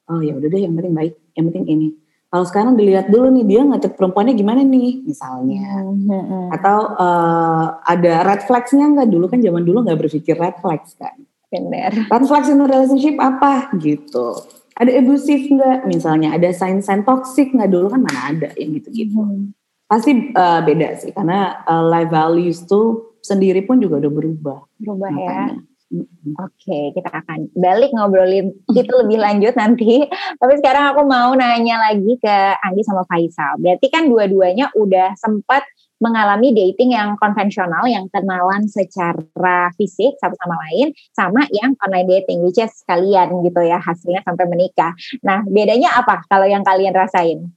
oh 0.05 0.21
ya 0.21 0.37
udah 0.37 0.45
deh 0.45 0.61
yang 0.61 0.77
penting 0.77 0.93
baik, 0.93 1.17
yang 1.33 1.49
penting 1.49 1.65
ini. 1.65 1.89
Kalau 2.29 2.45
sekarang 2.45 2.77
dilihat 2.77 3.09
dulu 3.09 3.33
nih 3.33 3.45
dia 3.45 3.61
ngecek 3.65 3.97
perempuannya 3.97 4.37
gimana 4.37 4.61
nih 4.61 5.01
misalnya, 5.01 5.81
hmm. 5.81 6.53
atau 6.53 6.77
uh, 6.93 7.81
ada 7.81 8.21
red 8.21 8.45
flagsnya 8.45 8.85
enggak 8.85 9.09
dulu 9.09 9.25
kan 9.25 9.41
zaman 9.41 9.65
dulu 9.65 9.81
nggak 9.81 9.97
berpikir 9.97 10.37
red 10.37 10.53
flags 10.61 10.93
kan. 10.93 11.17
Benar. 11.49 12.05
Red 12.05 12.25
flags 12.29 12.45
in 12.45 12.61
relationship 12.61 13.17
apa 13.17 13.73
gitu 13.81 14.45
ada 14.79 14.91
abusive 14.95 15.43
nggak 15.51 15.83
misalnya 15.91 16.39
ada 16.39 16.49
sign-sign 16.55 17.03
toxic 17.03 17.51
nggak 17.51 17.67
dulu 17.67 17.91
kan 17.91 17.99
mana 17.99 18.19
ada 18.31 18.49
yang 18.55 18.79
gitu-gitu 18.79 19.19
hmm. 19.19 19.51
pasti 19.91 20.31
uh, 20.31 20.63
beda 20.63 20.95
sih 20.95 21.11
karena 21.11 21.59
uh, 21.67 21.83
life 21.83 22.07
values 22.07 22.63
tuh 22.63 23.19
sendiri 23.19 23.67
pun 23.67 23.83
juga 23.83 23.99
udah 23.99 24.11
berubah 24.11 24.59
berubah 24.79 25.09
ya. 25.11 25.15
makanya. 25.19 25.47
ya 25.51 25.68
Oke, 25.89 26.69
okay, 26.69 26.83
kita 26.93 27.09
akan 27.09 27.49
balik 27.57 27.89
ngobrolin 27.97 28.53
itu 28.77 28.93
lebih 28.93 29.17
lanjut 29.17 29.57
nanti. 29.57 30.05
Tapi 30.37 30.53
sekarang 30.61 30.93
aku 30.93 31.01
mau 31.09 31.33
nanya 31.33 31.81
lagi 31.81 32.13
ke 32.21 32.35
Anggi 32.61 32.85
sama 32.85 33.01
Faisal. 33.09 33.57
Berarti 33.57 33.89
kan 33.89 34.05
dua-duanya 34.05 34.69
udah 34.77 35.17
sempat 35.17 35.65
mengalami 35.97 36.53
dating 36.53 36.93
yang 36.93 37.17
konvensional 37.17 37.89
yang 37.89 38.05
kenalan 38.07 38.69
secara 38.69 39.73
fisik 39.75 40.15
satu 40.21 40.37
sama 40.39 40.55
lain 40.69 40.95
sama 41.11 41.43
yang 41.51 41.75
online 41.83 42.07
dating 42.07 42.39
which 42.45 42.61
is 42.61 42.71
kalian 42.87 43.43
gitu 43.43 43.61
ya 43.65 43.81
hasilnya 43.81 44.21
sampai 44.21 44.45
menikah. 44.45 44.93
Nah, 45.25 45.41
bedanya 45.49 45.97
apa 45.97 46.21
kalau 46.29 46.45
yang 46.45 46.61
kalian 46.61 46.93
rasain? 46.93 47.49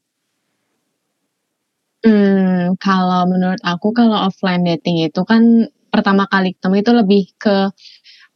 Hmm, 2.03 2.75
kalau 2.83 3.31
menurut 3.31 3.63
aku 3.63 3.95
kalau 3.95 4.27
offline 4.27 4.67
dating 4.67 5.07
itu 5.07 5.23
kan 5.23 5.71
pertama 5.93 6.27
kali 6.27 6.57
ketemu 6.57 6.77
itu 6.83 6.93
lebih 6.97 7.23
ke 7.37 7.71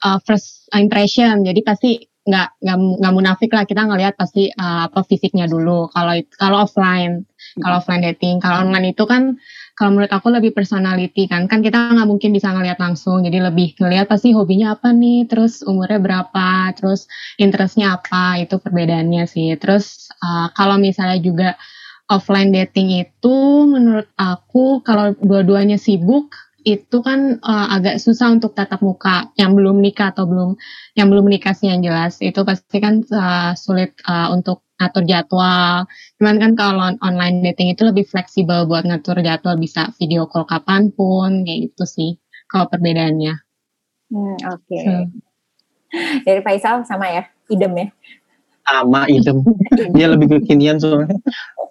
uh, 0.05 0.19
first 0.25 0.69
impression. 0.75 1.47
Jadi 1.47 1.61
pasti 1.63 1.91
nggak 2.27 2.59
nggak 2.59 2.79
nggak 3.01 3.15
munafik 3.15 3.51
lah. 3.55 3.65
Kita 3.65 3.87
ngelihat 3.87 4.19
pasti 4.19 4.51
uh, 4.51 4.91
apa 4.91 5.07
fisiknya 5.07 5.47
dulu. 5.47 5.87
Kalau 5.95 6.13
kalau 6.35 6.67
offline, 6.67 7.23
kalau 7.63 7.79
offline 7.79 8.03
dating, 8.03 8.43
kalau 8.43 8.67
online 8.67 8.91
itu 8.93 9.07
kan 9.07 9.39
kalau 9.79 9.95
menurut 9.95 10.11
aku 10.11 10.35
lebih 10.35 10.51
personality 10.51 11.31
kan. 11.31 11.47
Kan 11.47 11.63
kita 11.63 11.95
nggak 11.95 12.09
mungkin 12.11 12.35
bisa 12.35 12.51
ngelihat 12.51 12.83
langsung. 12.83 13.23
Jadi 13.23 13.39
lebih 13.39 13.79
ngelihat 13.79 14.11
pasti 14.11 14.35
hobinya 14.35 14.75
apa 14.75 14.91
nih 14.91 15.31
terus 15.31 15.63
umurnya 15.63 16.03
berapa 16.03 16.75
terus 16.75 17.07
interestnya 17.39 17.95
apa. 17.95 18.43
Itu 18.43 18.59
perbedaannya 18.59 19.25
sih. 19.31 19.55
Terus 19.57 20.11
uh, 20.19 20.51
kalau 20.51 20.83
misalnya 20.83 21.23
juga 21.23 21.55
offline 22.11 22.55
dating 22.55 23.07
itu 23.07 23.37
menurut 23.67 24.07
aku 24.19 24.83
kalau 24.83 25.15
dua-duanya 25.19 25.79
sibuk 25.79 26.35
itu 26.67 26.99
kan 26.99 27.39
uh, 27.47 27.67
agak 27.79 28.03
susah 28.03 28.35
untuk 28.35 28.51
tatap 28.59 28.83
muka 28.83 29.31
yang 29.39 29.55
belum 29.55 29.79
nikah 29.79 30.11
atau 30.11 30.27
belum 30.27 30.59
yang 30.99 31.07
belum 31.15 31.31
menikah 31.31 31.55
sih 31.55 31.71
yang 31.71 31.79
jelas 31.79 32.19
itu 32.19 32.43
pasti 32.43 32.83
kan 32.83 33.07
uh, 33.07 33.55
sulit 33.55 33.95
uh, 34.03 34.35
untuk 34.35 34.67
ngatur 34.83 35.07
jadwal. 35.07 35.87
Cuman 36.19 36.37
kan 36.43 36.53
kalau 36.59 36.91
online 36.99 37.47
dating 37.47 37.71
itu 37.71 37.87
lebih 37.87 38.03
fleksibel 38.11 38.67
buat 38.67 38.83
ngatur 38.83 39.23
jadwal 39.23 39.55
bisa 39.55 39.95
video 39.95 40.27
call 40.27 40.43
kapan 40.43 40.91
pun 40.91 41.47
kayak 41.47 41.71
gitu 41.71 41.87
sih 41.87 42.11
kalau 42.51 42.67
perbedaannya. 42.67 43.35
Hmm, 44.11 44.37
Oke. 44.51 44.67
Okay. 44.67 44.83
Hmm. 44.91 45.07
Dari 46.27 46.43
Faisal 46.43 46.83
sama 46.83 47.07
ya, 47.15 47.31
idem 47.47 47.73
ya 47.79 47.89
sama 48.67 49.07
idem. 49.07 49.39
Dia 49.95 50.07
lebih 50.11 50.27
kekinian 50.39 50.83
soalnya. 50.83 51.15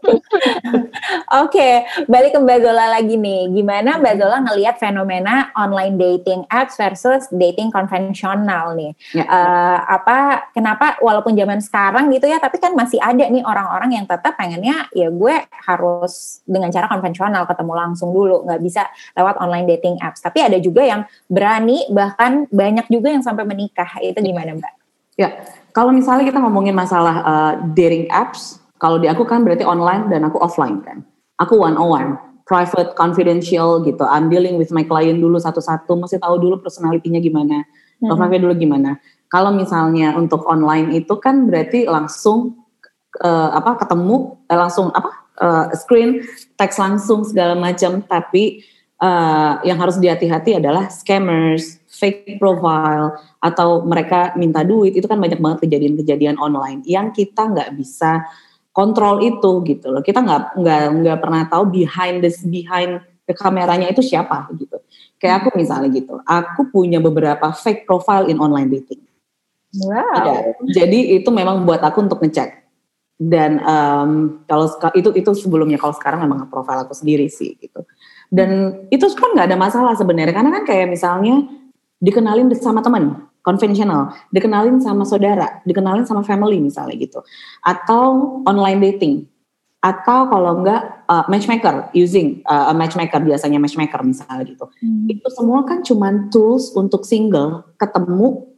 Oke, 1.41 1.57
okay, 1.57 1.74
balik 2.05 2.38
ke 2.38 2.39
Mbak 2.41 2.59
Zola 2.62 2.85
lagi 2.97 3.15
nih. 3.17 3.50
Gimana 3.51 3.97
Mbak 3.97 4.15
Zola 4.21 4.38
ngelihat 4.45 4.75
fenomena 4.77 5.50
online 5.57 5.97
dating 5.97 6.45
apps 6.50 6.77
versus 6.77 7.27
dating 7.33 7.74
konvensional 7.74 8.77
nih? 8.77 8.91
Ya. 9.13 9.25
Uh, 9.25 9.79
apa? 9.89 10.50
Kenapa? 10.53 10.97
Walaupun 11.01 11.33
zaman 11.33 11.59
sekarang 11.62 12.12
gitu 12.13 12.29
ya, 12.29 12.38
tapi 12.38 12.62
kan 12.62 12.74
masih 12.77 13.01
ada 13.01 13.25
nih 13.25 13.43
orang-orang 13.43 14.01
yang 14.01 14.05
tetap 14.05 14.38
pengennya 14.38 14.88
ya 14.93 15.09
gue 15.09 15.35
harus 15.65 16.45
dengan 16.45 16.69
cara 16.69 16.85
konvensional 16.91 17.47
ketemu 17.50 17.74
langsung 17.74 18.09
dulu, 18.13 18.45
nggak 18.45 18.62
bisa 18.62 18.85
lewat 19.17 19.41
online 19.41 19.65
dating 19.69 19.97
apps. 20.01 20.21
Tapi 20.21 20.43
ada 20.43 20.57
juga 20.62 20.85
yang 20.85 21.01
berani, 21.25 21.89
bahkan 21.89 22.45
banyak 22.51 22.88
juga 22.89 23.12
yang 23.12 23.24
sampai 23.25 23.47
menikah. 23.47 23.89
Itu 24.01 24.21
gimana 24.21 24.53
Mbak? 24.57 24.74
Ya, 25.15 25.47
kalau 25.71 25.95
misalnya 25.95 26.27
kita 26.27 26.43
ngomongin 26.43 26.75
masalah 26.75 27.15
uh, 27.24 27.53
dating 27.71 28.12
apps, 28.12 28.59
kalau 28.79 29.00
di 29.00 29.08
aku 29.08 29.24
kan 29.24 29.44
berarti 29.48 29.63
online 29.63 30.12
dan 30.12 30.27
aku 30.27 30.39
offline 30.39 30.84
kan. 30.84 31.03
aku 31.36 31.60
one 31.60 31.75
on 31.75 31.89
one 31.91 32.10
private 32.46 32.94
confidential 32.94 33.82
gitu 33.82 34.05
I'm 34.05 34.29
dealing 34.29 34.55
with 34.55 34.70
my 34.70 34.86
client 34.86 35.20
dulu 35.20 35.41
satu-satu 35.41 35.98
masih 35.98 36.22
tahu 36.22 36.38
dulu 36.38 36.62
personalitinya 36.62 37.20
gimana 37.20 37.65
mm-hmm. 37.65 38.08
profilnya 38.08 38.39
dulu 38.46 38.53
gimana 38.55 38.91
kalau 39.27 39.51
misalnya 39.51 40.13
untuk 40.15 40.46
online 40.46 40.94
itu 40.96 41.17
kan 41.17 41.50
berarti 41.50 41.89
langsung 41.89 42.63
uh, 43.20 43.50
apa 43.51 43.82
ketemu 43.84 44.38
eh, 44.48 44.55
langsung 44.55 44.94
apa 44.94 45.12
uh, 45.41 45.65
screen 45.74 46.22
teks 46.55 46.77
langsung 46.77 47.25
segala 47.25 47.58
macam 47.58 48.05
tapi 48.05 48.63
uh, 49.01 49.60
yang 49.65 49.82
harus 49.82 49.98
dihati-hati 49.98 50.62
adalah 50.62 50.88
scammers 50.94 51.82
fake 51.89 52.38
profile 52.38 53.17
atau 53.41 53.82
mereka 53.84 54.36
minta 54.38 54.62
duit 54.62 54.94
itu 54.94 55.10
kan 55.10 55.17
banyak 55.17 55.41
banget 55.41 55.67
kejadian-kejadian 55.67 56.38
online 56.38 56.86
yang 56.86 57.10
kita 57.10 57.50
nggak 57.50 57.74
bisa 57.74 58.22
kontrol 58.75 59.24
itu 59.24 59.63
gitu 59.63 59.88
loh. 59.88 60.03
Kita 60.03 60.20
nggak 60.20 60.60
nggak 60.60 60.82
nggak 61.00 61.17
pernah 61.24 61.48
tahu 61.48 61.72
behind 61.72 62.20
this 62.20 62.44
behind 62.44 63.00
the 63.24 63.32
kameranya 63.32 63.88
itu 63.88 64.03
siapa 64.03 64.51
gitu. 64.60 64.75
Kayak 65.15 65.48
aku 65.48 65.55
misalnya 65.55 65.89
gitu, 65.96 66.20
aku 66.27 66.67
punya 66.70 67.00
beberapa 67.00 67.55
fake 67.55 67.88
profile 67.88 68.27
in 68.27 68.36
online 68.38 68.67
dating. 68.67 69.00
Wow. 69.79 69.96
Ya, 70.27 70.36
jadi 70.84 71.24
itu 71.24 71.29
memang 71.32 71.63
buat 71.63 71.79
aku 71.79 72.03
untuk 72.03 72.20
ngecek. 72.20 72.67
Dan 73.15 73.63
um, 73.63 74.44
kalau 74.44 74.67
itu 74.91 75.15
itu 75.15 75.32
sebelumnya 75.39 75.79
kalau 75.79 75.96
sekarang 75.96 76.20
memang 76.27 76.51
profile 76.51 76.84
aku 76.84 76.91
sendiri 76.91 77.32
sih 77.32 77.55
gitu. 77.55 77.88
Dan 78.27 78.84
itu 78.91 79.08
kan 79.15 79.32
nggak 79.32 79.48
ada 79.55 79.58
masalah 79.58 79.96
sebenarnya 79.96 80.36
karena 80.36 80.51
kan 80.51 80.63
kayak 80.67 80.91
misalnya 80.91 81.48
dikenalin 82.03 82.51
sama 82.60 82.84
teman 82.84 83.24
konvensional, 83.45 84.17
dikenalin 84.33 84.81
sama 84.81 85.05
saudara, 85.05 85.61
dikenalin 85.69 86.09
sama 86.09 86.25
family 86.25 86.57
misalnya 86.57 86.97
gitu, 86.97 87.21
atau 87.61 88.41
online 88.49 88.81
dating, 88.81 89.29
atau 89.85 90.25
kalau 90.33 90.65
enggak 90.65 91.05
uh, 91.05 91.29
matchmaker 91.29 91.93
using 91.93 92.41
uh, 92.49 92.67
a 92.67 92.73
matchmaker 92.73 93.21
biasanya 93.21 93.61
matchmaker 93.61 94.01
misalnya 94.01 94.41
gitu, 94.49 94.65
hmm. 94.81 95.13
itu 95.13 95.27
semua 95.29 95.61
kan 95.61 95.85
cuma 95.85 96.09
tools 96.33 96.73
untuk 96.73 97.05
single 97.05 97.69
ketemu 97.77 98.49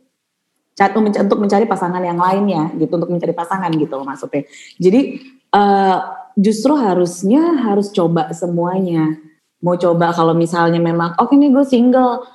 untuk 0.78 1.42
mencari 1.42 1.66
pasangan 1.66 2.06
yang 2.06 2.22
lainnya 2.22 2.70
gitu, 2.78 3.02
untuk 3.02 3.10
mencari 3.10 3.34
pasangan 3.34 3.74
gitu 3.74 3.98
maksudnya. 4.06 4.46
Jadi 4.78 5.26
uh, 5.50 6.06
justru 6.38 6.78
harusnya 6.78 7.66
harus 7.66 7.90
coba 7.90 8.30
semuanya. 8.30 9.18
Mau 9.58 9.74
coba 9.74 10.14
kalau 10.14 10.38
misalnya 10.38 10.78
memang 10.78 11.18
oke 11.18 11.34
okay 11.34 11.42
nih 11.42 11.50
gue 11.50 11.66
single, 11.66 12.30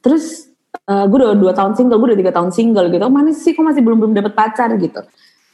terus 0.00 0.47
uh, 0.88 1.04
gue 1.04 1.16
udah 1.20 1.36
dua 1.36 1.52
tahun 1.52 1.76
single, 1.76 2.00
gue 2.00 2.08
udah 2.16 2.20
tiga 2.24 2.32
tahun 2.32 2.50
single 2.50 2.88
gitu. 2.88 3.04
Mana 3.12 3.30
sih 3.36 3.52
kok 3.52 3.62
masih 3.62 3.84
belum 3.84 4.00
belum 4.00 4.12
dapet 4.16 4.32
pacar 4.32 4.72
gitu? 4.80 5.04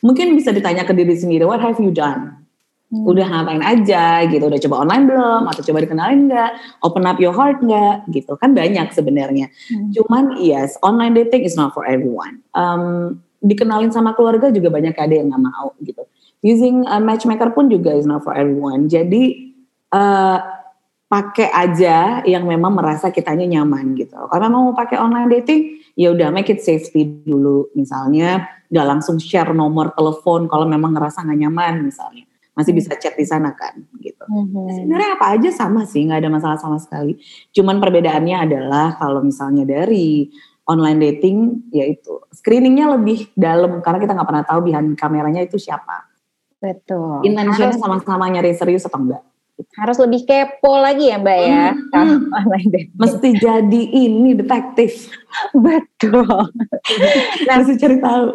Mungkin 0.00 0.38
bisa 0.38 0.55
ditanya 0.55 0.87
ke 0.87 0.95
diri 0.95 1.17
sendiri, 1.19 1.43
what 1.45 1.59
have 1.59 1.76
you 1.83 1.91
done? 1.91 2.45
Hmm. 2.93 3.09
Udah 3.11 3.26
ngapain 3.26 3.64
aja 3.64 4.23
gitu? 4.31 4.45
Udah 4.47 4.61
coba 4.69 4.87
online 4.87 5.05
belum? 5.11 5.43
Atau 5.50 5.62
coba 5.67 5.79
dikenalin 5.83 6.31
nggak? 6.31 6.50
Open 6.87 7.03
up 7.09 7.19
your 7.19 7.35
heart 7.35 7.59
nggak? 7.59 8.07
Gitu 8.12 8.33
kan 8.38 8.55
banyak 8.55 8.93
sebenarnya. 8.95 9.50
Hmm. 9.73 9.91
Cuman 9.91 10.25
yes, 10.38 10.79
online 10.85 11.17
dating 11.17 11.43
is 11.43 11.59
not 11.59 11.75
for 11.75 11.83
everyone. 11.88 12.45
Um, 12.55 13.19
dikenalin 13.43 13.91
sama 13.91 14.14
keluarga 14.14 14.49
juga 14.53 14.71
banyak 14.71 14.95
ada 14.95 15.14
yang 15.17 15.33
nggak 15.33 15.43
mau 15.43 15.75
gitu. 15.83 16.05
Using 16.45 16.85
a 16.85 17.00
matchmaker 17.00 17.57
pun 17.57 17.73
juga 17.73 17.97
is 17.97 18.05
not 18.05 18.21
for 18.21 18.37
everyone. 18.37 18.93
Jadi 18.93 19.57
uh, 19.88 20.38
pakai 21.09 21.53
aja 21.53 22.25
yang 22.25 22.49
memang 22.49 22.75
merasa 22.75 23.13
kitanya 23.13 23.45
nyaman 23.45 23.95
gitu. 23.95 24.17
Karena 24.29 24.49
mau 24.49 24.73
pakai 24.73 24.99
online 24.99 25.31
dating, 25.41 25.61
ya 25.95 26.11
udah 26.11 26.33
make 26.33 26.51
it 26.51 26.65
safety 26.65 27.07
dulu. 27.23 27.69
Misalnya 27.77 28.49
nggak 28.73 28.87
langsung 28.89 29.21
share 29.21 29.53
nomor 29.53 29.93
telepon 29.95 30.49
kalau 30.49 30.65
memang 30.65 30.97
ngerasa 30.97 31.23
nggak 31.23 31.41
nyaman 31.47 31.75
misalnya. 31.85 32.25
Masih 32.55 32.71
bisa 32.71 32.95
chat 32.95 33.19
di 33.19 33.27
sana 33.27 33.51
kan 33.55 33.83
gitu. 33.99 34.25
Mm-hmm. 34.31 34.67
Sebenarnya 34.79 35.11
apa 35.19 35.27
aja 35.35 35.51
sama 35.51 35.83
sih, 35.87 36.07
nggak 36.07 36.23
ada 36.23 36.31
masalah 36.31 36.59
sama 36.59 36.79
sekali. 36.79 37.19
Cuman 37.51 37.83
perbedaannya 37.83 38.37
adalah 38.47 38.95
kalau 38.95 39.27
misalnya 39.27 39.67
dari 39.67 40.31
online 40.64 40.99
dating, 41.03 41.67
yaitu 41.75 42.14
screeningnya 42.31 42.95
lebih 42.95 43.29
dalam 43.35 43.83
karena 43.83 43.99
kita 43.99 44.14
nggak 44.14 44.29
pernah 44.31 44.45
tahu 44.47 44.61
behind 44.71 44.95
kameranya 44.95 45.43
itu 45.43 45.59
siapa. 45.59 46.07
Betul. 46.62 47.27
Intentionnya 47.27 47.77
sama-sama 47.77 48.31
nyari 48.31 48.55
serius 48.55 48.87
atau 48.87 49.03
enggak 49.03 49.34
harus 49.75 49.99
lebih 49.99 50.23
kepo 50.23 50.79
lagi 50.79 51.11
ya 51.11 51.19
Mbak 51.19 51.39
ya 51.43 51.67
hmm, 51.75 52.19
hmm. 52.31 52.95
mesti 52.95 53.29
jadi 53.39 53.83
ini 53.91 54.39
detektif. 54.39 55.11
Betul. 55.67 56.25
Nah 57.47 57.53
harus 57.61 57.75
cari 57.77 57.99
tahu. 57.99 58.27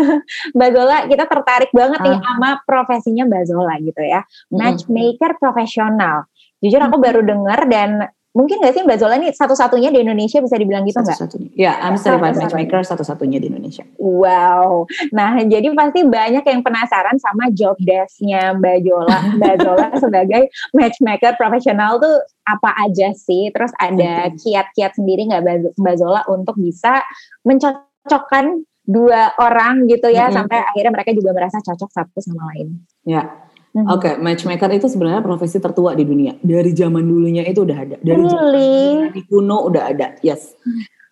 Mbak 0.56 0.70
Zola 0.72 0.96
kita 1.10 1.24
tertarik 1.26 1.70
banget 1.74 2.00
nih 2.06 2.16
ah. 2.16 2.22
sama 2.22 2.50
profesinya 2.62 3.24
Mbak 3.26 3.44
Zola 3.50 3.74
gitu 3.82 4.02
ya. 4.02 4.22
Hmm. 4.22 4.56
matchmaker 4.62 5.30
profesional. 5.42 6.30
Jujur 6.62 6.80
aku 6.80 6.96
baru 7.02 7.20
dengar 7.26 7.66
dan 7.68 8.06
Mungkin 8.36 8.60
gak 8.60 8.76
sih 8.76 8.84
Mbak 8.84 8.98
Zola 9.00 9.16
ini 9.16 9.32
satu-satunya 9.32 9.88
di 9.88 10.04
Indonesia 10.04 10.44
bisa 10.44 10.60
dibilang 10.60 10.84
gitu 10.84 11.00
nggak? 11.00 11.16
Satu-satunya. 11.16 11.50
Ya, 11.56 11.80
I'm 11.80 11.96
certified 11.96 12.36
matchmaker 12.36 12.84
satu-satunya 12.84 13.40
di 13.40 13.48
Indonesia. 13.48 13.88
Wow. 13.96 14.84
Nah, 15.16 15.40
jadi 15.40 15.72
pasti 15.72 16.04
banyak 16.04 16.44
yang 16.44 16.60
penasaran 16.60 17.16
sama 17.16 17.48
job 17.56 17.80
desk-nya 17.80 18.52
Mbak 18.60 18.76
Zola. 18.84 19.18
Mbak 19.40 19.56
Zola 19.64 19.86
sebagai 19.96 20.42
matchmaker 20.76 21.32
profesional 21.40 21.96
tuh 21.96 22.20
apa 22.44 22.76
aja 22.84 23.16
sih? 23.16 23.48
Terus 23.48 23.72
ada 23.80 24.28
kiat-kiat 24.36 24.92
sendiri 25.00 25.32
nggak 25.32 25.72
Mbak 25.80 25.96
Zola 25.96 26.20
untuk 26.28 26.60
bisa 26.60 27.00
mencocokkan 27.40 28.68
dua 28.86 29.34
orang 29.42 29.90
gitu 29.90 30.06
ya 30.12 30.28
mm 30.28 30.30
-hmm. 30.30 30.36
sampai 30.38 30.58
akhirnya 30.62 30.92
mereka 30.94 31.10
juga 31.10 31.34
merasa 31.34 31.58
cocok 31.58 31.90
satu 31.90 32.20
sama 32.20 32.52
lain. 32.54 32.84
Ya, 33.02 33.45
Hmm. 33.76 33.92
Oke, 33.92 34.08
okay, 34.08 34.14
matchmaker 34.16 34.72
itu 34.72 34.88
sebenarnya 34.88 35.20
profesi 35.20 35.60
tertua 35.60 35.92
di 35.92 36.08
dunia. 36.08 36.32
Dari 36.40 36.72
zaman 36.72 37.04
dulunya 37.04 37.44
itu 37.44 37.60
udah 37.60 37.76
ada. 37.76 37.96
Dari 38.00 38.24
really? 38.24 39.12
zaman 39.12 39.28
kuno 39.28 39.68
udah 39.68 39.92
ada. 39.92 40.16
Yes. 40.24 40.56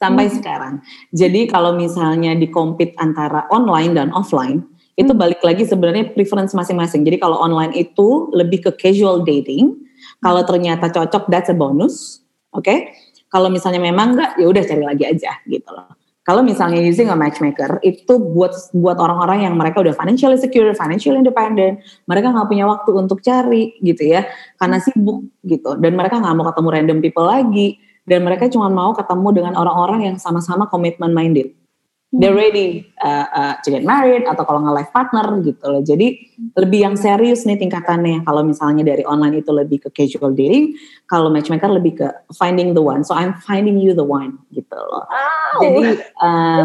Sampai 0.01 0.33
hmm. 0.33 0.35
sekarang. 0.41 0.75
Jadi 1.13 1.45
kalau 1.45 1.77
misalnya 1.77 2.33
di 2.33 2.49
compete 2.49 2.97
antara 2.97 3.45
online 3.53 3.93
dan 3.93 4.09
offline, 4.17 4.65
hmm. 4.65 4.97
itu 4.97 5.13
balik 5.13 5.45
lagi 5.45 5.69
sebenarnya 5.69 6.17
preference 6.17 6.57
masing-masing. 6.57 7.05
Jadi 7.05 7.21
kalau 7.21 7.37
online 7.37 7.77
itu 7.77 8.33
lebih 8.33 8.65
ke 8.65 8.71
casual 8.81 9.29
dating. 9.29 9.77
Kalau 10.25 10.41
ternyata 10.49 10.89
cocok 10.89 11.29
that's 11.29 11.53
a 11.53 11.57
bonus. 11.57 12.25
Oke. 12.57 12.65
Okay? 12.65 12.79
Kalau 13.29 13.53
misalnya 13.53 13.85
memang 13.85 14.17
enggak, 14.17 14.41
ya 14.41 14.47
udah 14.49 14.65
cari 14.65 14.85
lagi 14.89 15.05
aja 15.05 15.37
gitu 15.45 15.69
loh. 15.69 15.93
Kalau 16.25 16.41
misalnya 16.41 16.81
using 16.81 17.13
a 17.13 17.17
matchmaker 17.17 17.85
itu 17.85 18.17
buat 18.17 18.57
buat 18.73 18.97
orang-orang 18.97 19.45
yang 19.45 19.61
mereka 19.61 19.85
udah 19.85 19.93
financially 19.93 20.41
secure, 20.41 20.73
financially 20.73 21.21
independent, 21.21 21.85
mereka 22.09 22.33
nggak 22.33 22.49
punya 22.49 22.65
waktu 22.65 22.91
untuk 22.97 23.21
cari 23.21 23.77
gitu 23.85 24.09
ya, 24.09 24.25
karena 24.57 24.81
sibuk 24.81 25.21
gitu, 25.45 25.77
dan 25.77 25.93
mereka 25.93 26.17
nggak 26.17 26.33
mau 26.33 26.49
ketemu 26.49 26.69
random 26.73 26.99
people 27.05 27.29
lagi, 27.29 27.77
dan 28.09 28.25
mereka 28.25 28.49
cuma 28.49 28.73
mau 28.73 28.97
ketemu 28.97 29.29
dengan 29.37 29.53
orang-orang 29.53 30.01
yang 30.09 30.17
sama-sama 30.17 30.65
commitment 30.73 31.13
minded 31.13 31.53
they're 32.15 32.37
ready 32.37 32.87
uh, 33.03 33.27
uh, 33.27 33.55
to 33.67 33.75
get 33.75 33.83
married 33.83 34.23
atau 34.23 34.47
kalau 34.47 34.63
nggak 34.63 34.77
life 34.79 34.93
partner 34.95 35.27
gitu 35.43 35.65
loh. 35.67 35.83
Jadi 35.83 36.15
lebih 36.55 36.81
yang 36.87 36.95
serius 36.95 37.43
nih 37.43 37.59
tingkatannya. 37.59 38.23
Kalau 38.23 38.47
misalnya 38.47 38.87
dari 38.87 39.03
online 39.03 39.43
itu 39.43 39.51
lebih 39.51 39.83
ke 39.87 39.89
casual 39.91 40.31
dating, 40.31 40.79
kalau 41.11 41.29
matchmaker 41.29 41.67
lebih 41.71 41.99
ke 41.99 42.09
finding 42.39 42.73
the 42.73 42.83
one. 42.83 43.03
So 43.03 43.19
I'm 43.19 43.35
finding 43.43 43.83
you 43.83 43.99
the 43.99 44.07
one 44.07 44.39
gitu 44.55 44.79
loh. 44.79 45.05
Oh. 45.07 45.61
Jadi 45.63 45.83
uh, 46.23 46.65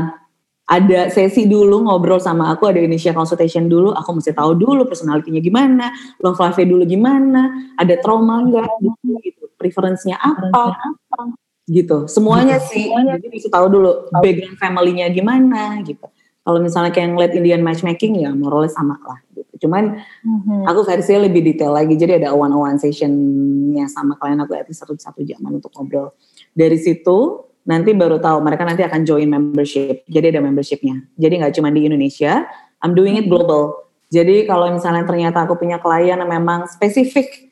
ada 0.69 1.09
sesi 1.09 1.49
dulu 1.49 1.89
ngobrol 1.89 2.21
sama 2.21 2.53
aku, 2.53 2.69
ada 2.69 2.77
initial 2.77 3.17
consultation 3.17 3.65
dulu, 3.65 3.89
aku 3.89 4.21
mesti 4.21 4.37
tahu 4.37 4.53
dulu 4.53 4.85
personalitinya 4.85 5.41
gimana, 5.41 5.89
love 6.21 6.37
life 6.37 6.61
dulu 6.61 6.85
gimana, 6.85 7.73
ada 7.73 7.97
trauma 7.97 8.45
enggak 8.45 8.69
gitu, 9.25 9.49
preferensinya 9.57 10.21
apa, 10.21 10.77
apa 10.77 11.48
gitu. 11.69 12.09
Semuanya 12.09 12.57
sih. 12.57 12.89
Semuanya. 12.89 13.21
jadi 13.21 13.27
bisa 13.29 13.47
tahu 13.53 13.69
dulu 13.69 14.09
background 14.19 14.57
family-nya 14.57 15.07
gimana 15.13 15.77
gitu. 15.85 16.09
Kalau 16.41 16.59
misalnya 16.65 16.89
kayak 16.89 17.13
ngeliat 17.13 17.33
Indian 17.37 17.61
matchmaking 17.61 18.25
ya 18.25 18.33
moralnya 18.33 18.73
sama 18.73 18.97
lah 19.05 19.21
gitu. 19.37 19.69
Cuman 19.69 20.01
mm-hmm. 20.01 20.65
aku 20.65 20.81
versinya 20.81 21.29
lebih 21.29 21.45
detail 21.45 21.77
lagi. 21.77 21.93
Jadi 21.93 22.25
ada 22.25 22.33
one 22.33 22.49
on 22.49 22.73
one 22.73 22.79
sessionnya 22.81 23.85
sama 23.85 24.17
klien 24.17 24.41
aku 24.41 24.57
itu 24.57 24.73
satu 24.73 24.97
satu 24.97 25.21
jaman 25.21 25.61
untuk 25.61 25.69
ngobrol. 25.77 26.17
Dari 26.57 26.81
situ 26.81 27.45
nanti 27.69 27.93
baru 27.93 28.17
tahu 28.17 28.41
mereka 28.41 28.65
nanti 28.65 28.81
akan 28.81 29.05
join 29.05 29.29
membership. 29.29 30.01
Jadi 30.09 30.33
ada 30.33 30.41
membershipnya. 30.41 31.05
Jadi 31.21 31.33
nggak 31.37 31.53
cuma 31.53 31.69
di 31.69 31.85
Indonesia 31.85 32.49
I'm 32.81 32.97
doing 32.97 33.21
it 33.21 33.29
global. 33.29 33.85
Jadi 34.09 34.49
kalau 34.49 34.73
misalnya 34.73 35.05
ternyata 35.05 35.45
aku 35.45 35.53
punya 35.53 35.77
klien 35.77 36.17
yang 36.17 36.25
memang 36.25 36.65
spesifik 36.65 37.48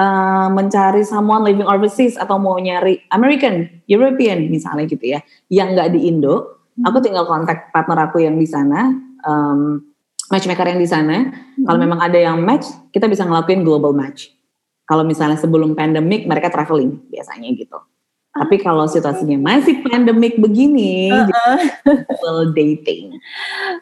uh, 0.00 0.48
mencari 0.48 1.04
someone 1.04 1.44
living 1.44 1.68
overseas 1.68 2.16
atau 2.16 2.40
mau 2.40 2.56
nyari 2.56 3.04
American, 3.12 3.68
European 3.84 4.48
misalnya 4.48 4.88
gitu 4.88 5.04
ya, 5.04 5.20
yang 5.52 5.76
nggak 5.76 5.92
di 5.92 6.08
Indo, 6.08 6.64
hmm. 6.80 6.88
aku 6.88 7.04
tinggal 7.04 7.28
kontak 7.28 7.68
partner 7.70 8.08
aku 8.08 8.24
yang 8.24 8.40
di 8.40 8.48
sana, 8.48 8.88
um, 9.28 9.84
matchmaker 10.32 10.64
yang 10.64 10.80
di 10.80 10.88
sana. 10.88 11.28
Hmm. 11.28 11.64
Kalau 11.68 11.78
memang 11.78 12.00
ada 12.00 12.16
yang 12.16 12.40
match, 12.40 12.72
kita 12.96 13.04
bisa 13.04 13.28
ngelakuin 13.28 13.60
global 13.60 13.92
match. 13.92 14.32
Kalau 14.88 15.06
misalnya 15.06 15.38
sebelum 15.38 15.78
pandemic 15.78 16.26
mereka 16.26 16.50
traveling 16.50 16.98
biasanya 17.12 17.54
gitu. 17.54 17.78
Ah. 18.30 18.46
Tapi 18.46 18.62
kalau 18.62 18.86
situasinya 18.86 19.38
masih 19.38 19.82
pandemic 19.86 20.38
begini, 20.38 21.10
uh 21.10 21.26
-uh. 21.30 22.46
dating. 22.54 23.14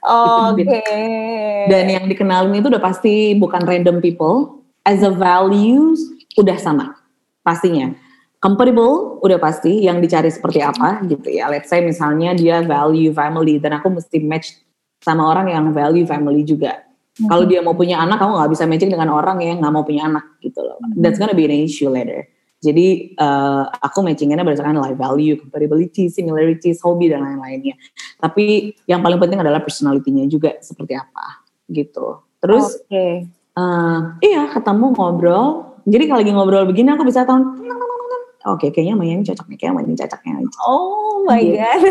Oke. 0.04 0.64
Okay. 0.68 1.68
Dan 1.68 1.84
yang 1.88 2.04
dikenalin 2.08 2.56
itu 2.56 2.68
udah 2.68 2.80
pasti 2.80 3.36
bukan 3.36 3.64
random 3.64 4.04
people, 4.04 4.57
as 4.88 5.04
a 5.04 5.12
values 5.12 6.00
udah 6.40 6.56
sama 6.56 6.96
pastinya 7.44 7.92
compatible 8.40 9.20
udah 9.20 9.36
pasti 9.36 9.84
yang 9.84 10.00
dicari 10.00 10.32
seperti 10.32 10.64
apa 10.64 11.04
gitu 11.04 11.28
ya 11.28 11.52
let's 11.52 11.68
say 11.68 11.84
misalnya 11.84 12.32
dia 12.32 12.64
value 12.64 13.12
family 13.12 13.60
dan 13.60 13.76
aku 13.76 13.92
mesti 13.92 14.16
match 14.24 14.56
sama 15.04 15.28
orang 15.28 15.52
yang 15.52 15.68
value 15.76 16.08
family 16.08 16.40
juga 16.40 16.80
hmm. 17.20 17.28
kalau 17.28 17.44
dia 17.44 17.60
mau 17.60 17.76
punya 17.76 18.00
anak 18.00 18.16
kamu 18.16 18.32
nggak 18.40 18.52
bisa 18.56 18.64
matching 18.64 18.90
dengan 18.90 19.12
orang 19.12 19.36
yang 19.44 19.60
nggak 19.60 19.72
mau 19.76 19.84
punya 19.84 20.08
anak 20.08 20.24
gitu 20.40 20.64
loh 20.64 20.80
hmm. 20.80 21.04
that's 21.04 21.20
gonna 21.20 21.36
be 21.36 21.44
an 21.44 21.52
issue 21.52 21.92
later 21.92 22.24
jadi 22.58 23.14
uh, 23.14 23.70
aku 23.70 24.02
matchingannya 24.02 24.42
berdasarkan 24.42 24.82
life 24.82 24.98
value, 24.98 25.38
compatibility, 25.38 26.10
similarities, 26.10 26.82
hobi 26.82 27.06
dan 27.06 27.22
lain-lainnya. 27.22 27.78
Tapi 28.18 28.74
yang 28.90 28.98
paling 28.98 29.22
penting 29.22 29.38
adalah 29.38 29.62
personality-nya 29.62 30.26
juga 30.26 30.58
seperti 30.58 30.98
apa 30.98 31.46
gitu. 31.70 32.18
Terus 32.42 32.82
okay. 32.82 33.30
Uh, 33.58 33.98
iya 34.22 34.46
ketemu 34.54 34.94
ngobrol. 34.94 35.46
Jadi 35.88 36.04
kalau 36.06 36.20
lagi 36.22 36.32
ngobrol 36.32 36.64
begini 36.70 36.94
aku 36.94 37.02
bisa 37.02 37.26
tahu 37.26 37.58
oke 38.48 38.64
okay, 38.64 38.68
kayaknya 38.72 38.94
sama 38.96 39.04
yang 39.04 39.22
cocok 39.26 39.46
nih, 39.50 39.58
kayak 39.60 39.70
sama 39.74 39.80
yang 39.84 39.98
cocoknya. 39.98 40.32
Oh 40.64 41.14
my 41.26 41.42
yeah. 41.42 41.76
god, 41.76 41.82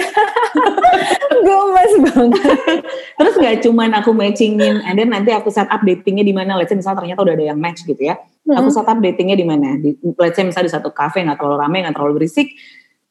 gemes 1.45 1.93
banget. 2.07 2.79
Terus 3.19 3.33
nggak 3.37 3.57
cuman 3.67 3.89
aku 3.99 4.09
matchingin, 4.15 4.81
and 4.87 4.95
then 4.97 5.13
nanti 5.13 5.29
aku 5.35 5.53
set 5.53 5.69
up 5.69 5.85
datingnya 5.85 6.25
di 6.25 6.33
mana. 6.33 6.57
Let's 6.57 6.73
say 6.73 6.77
misalnya 6.79 7.05
ternyata 7.05 7.19
udah 7.21 7.35
ada 7.37 7.45
yang 7.53 7.59
match 7.59 7.85
gitu 7.85 7.99
ya. 7.99 8.17
Hmm. 8.47 8.57
Aku 8.63 8.73
set 8.73 8.87
up 8.89 8.97
datingnya 8.97 9.37
di 9.37 9.45
mana? 9.45 9.77
Di, 9.77 9.93
let's 10.17 10.33
say 10.39 10.43
misalnya 10.47 10.71
di 10.71 10.73
satu 10.73 10.89
cafe 10.89 11.21
nggak 11.21 11.37
terlalu 11.37 11.57
ramai, 11.61 11.85
nggak 11.85 11.95
terlalu 11.95 12.23
berisik. 12.23 12.49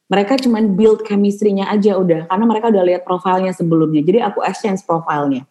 Mereka 0.07 0.39
cuman 0.39 0.79
build 0.79 1.03
chemistry-nya 1.03 1.67
aja 1.67 1.99
udah, 1.99 2.31
karena 2.31 2.45
mereka 2.47 2.71
udah 2.71 2.83
lihat 2.87 3.03
profilnya 3.03 3.51
sebelumnya. 3.51 4.07
Jadi 4.07 4.23
aku 4.23 4.39
exchange 4.47 4.87
profilnya. 4.87 5.43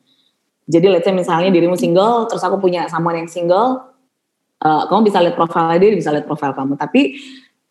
Jadi 0.66 0.88
let's 0.90 1.06
say 1.06 1.14
misalnya 1.14 1.54
dirimu 1.54 1.78
single, 1.78 2.26
terus 2.26 2.42
aku 2.42 2.58
punya 2.58 2.90
someone 2.90 3.22
yang 3.22 3.30
single, 3.30 3.86
uh, 4.66 4.84
kamu 4.90 5.14
bisa 5.14 5.22
lihat 5.22 5.38
profil 5.38 5.70
dia, 5.78 5.94
bisa 5.94 6.10
lihat 6.10 6.26
profil 6.26 6.58
kamu. 6.58 6.74
Tapi 6.74 7.22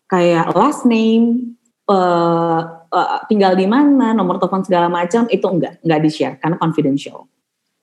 kayak 0.07 0.55
last 0.55 0.87
name, 0.87 1.57
uh, 1.91 2.85
uh, 2.87 3.19
tinggal 3.27 3.53
di 3.59 3.67
mana, 3.67 4.15
nomor 4.15 4.39
telepon 4.39 4.63
segala 4.63 4.87
macam 4.87 5.27
itu 5.27 5.43
enggak, 5.43 5.83
enggak 5.83 5.99
di 5.99 6.09
share 6.09 6.35
karena 6.39 6.55
confidential. 6.55 7.27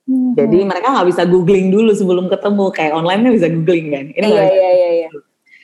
hmm 0.08 0.32
Jadi 0.32 0.58
mereka 0.64 0.96
nggak 0.96 1.08
bisa 1.12 1.22
googling 1.28 1.68
dulu 1.68 1.92
sebelum 1.92 2.26
ketemu, 2.32 2.64
kayak 2.72 2.92
online 2.96 3.36
bisa 3.36 3.48
googling 3.52 3.86
kan. 3.92 4.06
Ini 4.16 4.26
iya 4.26 4.44
iya 4.48 4.70
iya. 4.72 4.90
iya. 4.96 5.08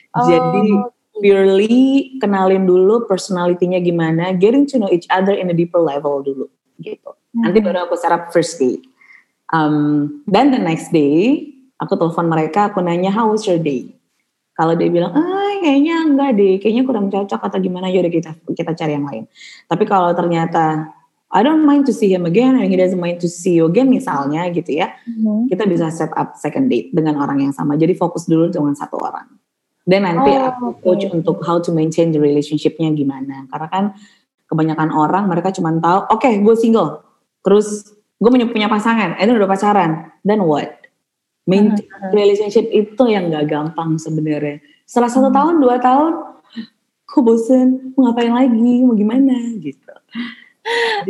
Jadi 0.09 0.65
oh. 0.77 0.93
purely 1.17 2.17
kenalin 2.21 2.69
dulu 2.69 3.09
personality-nya 3.09 3.81
gimana, 3.81 4.29
getting 4.37 4.69
to 4.69 4.77
know 4.77 4.89
each 4.93 5.09
other 5.09 5.33
in 5.33 5.49
a 5.49 5.55
deeper 5.57 5.81
level 5.81 6.21
dulu 6.21 6.45
gitu. 6.79 7.11
hmm 7.33 7.49
Nanti 7.49 7.59
baru 7.65 7.89
aku 7.89 7.97
set 7.97 8.13
up 8.13 8.29
first 8.29 8.61
day. 8.61 8.77
Um, 9.49 10.21
dan 10.29 10.53
the 10.53 10.61
next 10.61 10.93
day 10.93 11.49
aku 11.81 11.97
telepon 11.97 12.29
mereka, 12.29 12.69
aku 12.69 12.83
nanya 12.83 13.09
how 13.09 13.31
was 13.31 13.47
your 13.49 13.57
day? 13.57 13.95
Kalau 14.53 14.75
dia 14.75 14.91
bilang, 14.91 15.15
ah 15.15 15.55
kayaknya 15.63 16.03
enggak 16.03 16.31
deh, 16.35 16.59
kayaknya 16.59 16.83
kurang 16.83 17.07
cocok 17.07 17.39
atau 17.39 17.57
gimana, 17.63 17.87
yaudah 17.87 18.11
kita 18.11 18.31
kita 18.51 18.71
cari 18.75 18.91
yang 18.99 19.07
lain. 19.07 19.23
Tapi 19.71 19.83
kalau 19.87 20.11
ternyata 20.11 20.91
I 21.29 21.45
don't 21.45 21.63
mind 21.63 21.85
to 21.85 21.93
see 21.93 22.09
him 22.09 22.25
again 22.25 22.57
and 22.57 22.67
he 22.67 22.75
doesn't 22.75 22.99
mind 22.99 23.21
to 23.21 23.29
see 23.29 23.55
you 23.61 23.69
again 23.69 23.87
misalnya 23.87 24.49
gitu 24.49 24.81
ya, 24.81 24.97
mm-hmm. 25.05 25.47
kita 25.47 25.63
bisa 25.69 25.87
set 25.93 26.09
up 26.17 26.35
second 26.35 26.67
date 26.67 26.91
dengan 26.91 27.21
orang 27.21 27.39
yang 27.39 27.53
sama. 27.53 27.77
Jadi 27.77 27.93
fokus 27.93 28.25
dulu 28.27 28.49
dengan 28.49 28.73
satu 28.73 28.97
orang. 28.97 29.29
Dan 29.85 30.05
nanti 30.05 30.33
oh, 30.35 30.49
aku 30.49 30.65
coach 30.81 31.05
okay. 31.05 31.15
untuk 31.17 31.41
how 31.45 31.61
to 31.61 31.73
maintain 31.73 32.13
the 32.13 32.21
relationshipnya 32.21 32.93
gimana. 32.93 33.45
Karena 33.49 33.67
kan 33.69 33.83
kebanyakan 34.49 34.89
orang 34.89 35.29
mereka 35.29 35.53
cuma 35.53 35.69
tahu, 35.77 35.99
oke 36.09 36.19
okay, 36.19 36.41
gue 36.41 36.55
single, 36.57 37.05
terus 37.45 37.93
gue 38.19 38.29
punya 38.29 38.47
punya 38.51 38.67
pasangan, 38.67 39.15
itu 39.15 39.31
udah 39.31 39.49
pacaran, 39.49 39.91
then 40.27 40.43
what? 40.43 40.75
Maintain 41.47 41.87
relationship 42.13 42.67
itu 42.69 43.03
yang 43.09 43.31
gak 43.31 43.49
gampang 43.49 43.97
sebenarnya. 43.97 44.61
Setelah 44.85 45.09
satu 45.09 45.29
hmm. 45.31 45.37
tahun, 45.39 45.53
dua 45.63 45.75
tahun, 45.81 46.13
kok 47.09 47.23
bosen, 47.25 47.95
mau 47.97 48.11
ngapain 48.11 48.29
lagi, 48.29 48.73
mau 48.85 48.93
gimana 48.93 49.33
gitu. 49.57 49.93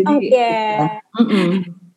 Oke. 0.07 0.31
Okay. 0.31 0.31
Ya. 0.31 0.87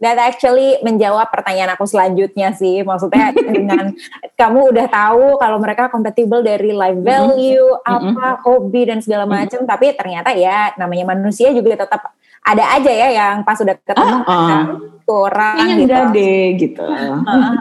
That 0.02 0.18
actually 0.18 0.82
menjawab 0.82 1.30
pertanyaan 1.30 1.78
aku 1.78 1.86
selanjutnya 1.86 2.50
sih. 2.58 2.82
Maksudnya 2.82 3.30
dengan 3.30 3.94
kamu 4.40 4.74
udah 4.74 4.86
tahu 4.90 5.38
kalau 5.38 5.62
mereka 5.62 5.86
kompatibel 5.94 6.42
dari 6.42 6.74
life 6.74 6.98
value, 6.98 7.62
mm 7.62 7.86
-hmm. 7.86 8.18
apa, 8.18 8.42
hobi 8.42 8.90
dan 8.90 8.98
segala 8.98 9.30
macam. 9.30 9.62
Mm 9.62 9.62
-hmm. 9.62 9.70
Tapi 9.70 9.86
ternyata 9.94 10.34
ya 10.34 10.74
namanya 10.74 11.14
manusia 11.14 11.54
juga 11.54 11.86
tetap 11.86 12.10
ada 12.42 12.64
aja 12.74 12.90
ya 12.90 13.08
yang 13.14 13.36
pas 13.46 13.54
udah 13.58 13.76
ketemu 13.78 14.02
uh, 14.02 14.26
uh. 14.26 14.62
kurang 15.06 15.56
Kayaknya 15.62 15.76
gitu. 15.78 15.86
enggak 15.86 16.06
deh 16.10 16.46
gitu. 16.58 16.86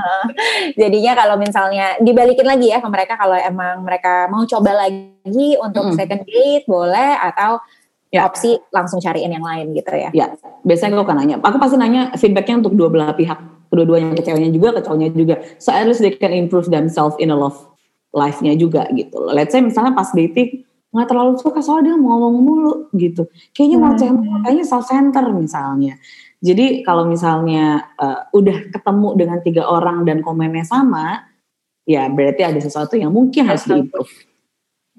Jadinya 0.82 1.12
kalau 1.14 1.36
misalnya 1.38 1.86
dibalikin 2.02 2.48
lagi 2.50 2.68
ya 2.74 2.82
ke 2.82 2.90
mereka 2.90 3.14
kalau 3.18 3.38
emang 3.38 3.86
mereka 3.86 4.26
mau 4.30 4.42
coba 4.46 4.88
lagi 4.88 5.50
untuk 5.62 5.94
mm. 5.94 5.96
second 5.98 6.24
date 6.26 6.66
boleh 6.66 7.14
atau 7.18 7.62
ya. 8.10 8.26
opsi 8.26 8.58
langsung 8.74 8.98
cariin 8.98 9.30
yang 9.30 9.46
lain 9.46 9.74
gitu 9.78 9.94
ya. 9.94 10.10
Ya, 10.18 10.34
biasanya 10.66 10.98
aku 10.98 11.06
kan 11.06 11.18
nanya. 11.22 11.38
Aku 11.42 11.58
pasti 11.62 11.78
nanya 11.78 12.14
feedbacknya 12.18 12.66
untuk 12.66 12.74
dua 12.74 12.90
belah 12.90 13.14
pihak, 13.14 13.38
kedua-duanya 13.70 14.18
ke 14.18 14.26
ceweknya 14.26 14.50
juga, 14.50 14.70
ke 14.78 14.82
cowoknya 14.82 15.10
juga. 15.14 15.36
So 15.62 15.70
at 15.70 15.86
least 15.86 16.02
they 16.02 16.14
can 16.18 16.34
improve 16.34 16.74
themselves 16.74 17.18
in 17.22 17.30
a 17.30 17.38
love 17.38 17.58
life-nya 18.12 18.54
juga 18.60 18.88
gitu 18.92 19.24
Let's 19.32 19.56
say 19.56 19.64
misalnya 19.64 19.96
pas 19.96 20.12
dating 20.12 20.68
nggak 20.92 21.08
terlalu 21.08 21.40
suka 21.40 21.64
soalnya 21.64 21.96
dia 21.96 21.98
mau 21.98 22.20
ngomong 22.20 22.44
mulu 22.44 22.74
gitu. 23.00 23.32
Kayaknya 23.56 23.78
mau 23.80 23.96
hmm. 23.96 24.44
kayaknya 24.44 24.66
self 24.68 24.86
center 24.92 25.24
misalnya. 25.32 25.96
Jadi 26.42 26.82
kalau 26.84 27.08
misalnya 27.08 27.94
uh, 27.96 28.28
udah 28.36 28.74
ketemu 28.74 29.10
dengan 29.16 29.40
tiga 29.46 29.64
orang 29.70 30.04
dan 30.04 30.20
komennya 30.26 30.66
sama, 30.68 31.24
ya 31.88 32.10
berarti 32.12 32.42
ada 32.44 32.60
sesuatu 32.60 33.00
yang 33.00 33.14
mungkin 33.14 33.48
harus 33.48 33.64
diimprove. 33.64 34.10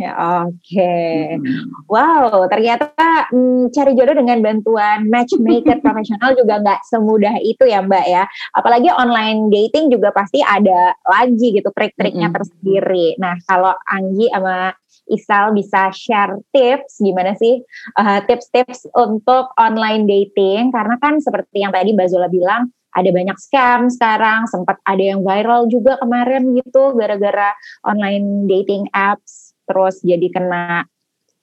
Ya 0.01 0.17
oke, 0.17 0.57
okay. 0.65 1.37
hmm. 1.37 1.85
wow 1.85 2.49
ternyata 2.49 2.97
hmm, 3.29 3.69
cari 3.77 3.93
jodoh 3.93 4.17
dengan 4.17 4.41
bantuan 4.41 5.05
matchmaker 5.05 5.79
profesional 5.85 6.33
juga 6.33 6.65
nggak 6.65 6.81
semudah 6.89 7.37
itu 7.45 7.69
ya 7.69 7.85
Mbak 7.85 8.07
ya. 8.09 8.25
Apalagi 8.57 8.89
online 8.89 9.53
dating 9.53 9.93
juga 9.93 10.09
pasti 10.17 10.41
ada 10.41 10.97
lagi 11.05 11.61
gitu 11.61 11.69
trik-triknya 11.77 12.33
hmm. 12.33 12.37
tersendiri. 12.41 13.21
Nah 13.21 13.37
kalau 13.45 13.77
Anggi 13.85 14.33
sama 14.33 14.73
Isal 15.13 15.53
bisa 15.53 15.93
share 15.93 16.41
tips 16.57 17.05
gimana 17.05 17.37
sih 17.37 17.61
uh, 18.01 18.25
tips-tips 18.25 18.89
untuk 18.97 19.53
online 19.61 20.09
dating 20.09 20.73
karena 20.73 20.97
kan 20.97 21.21
seperti 21.21 21.61
yang 21.61 21.71
tadi 21.71 21.93
Mbak 21.93 22.09
Zola 22.09 22.33
bilang 22.33 22.73
ada 22.93 23.09
banyak 23.09 23.37
scam 23.37 23.93
sekarang 23.93 24.49
sempat 24.49 24.81
ada 24.89 25.01
yang 25.01 25.21
viral 25.21 25.69
juga 25.69 26.01
kemarin 26.01 26.57
gitu 26.57 26.97
gara-gara 26.97 27.53
online 27.85 28.49
dating 28.49 28.89
apps 28.93 29.53
terus 29.69 30.01
jadi 30.01 30.29
kena 30.33 30.89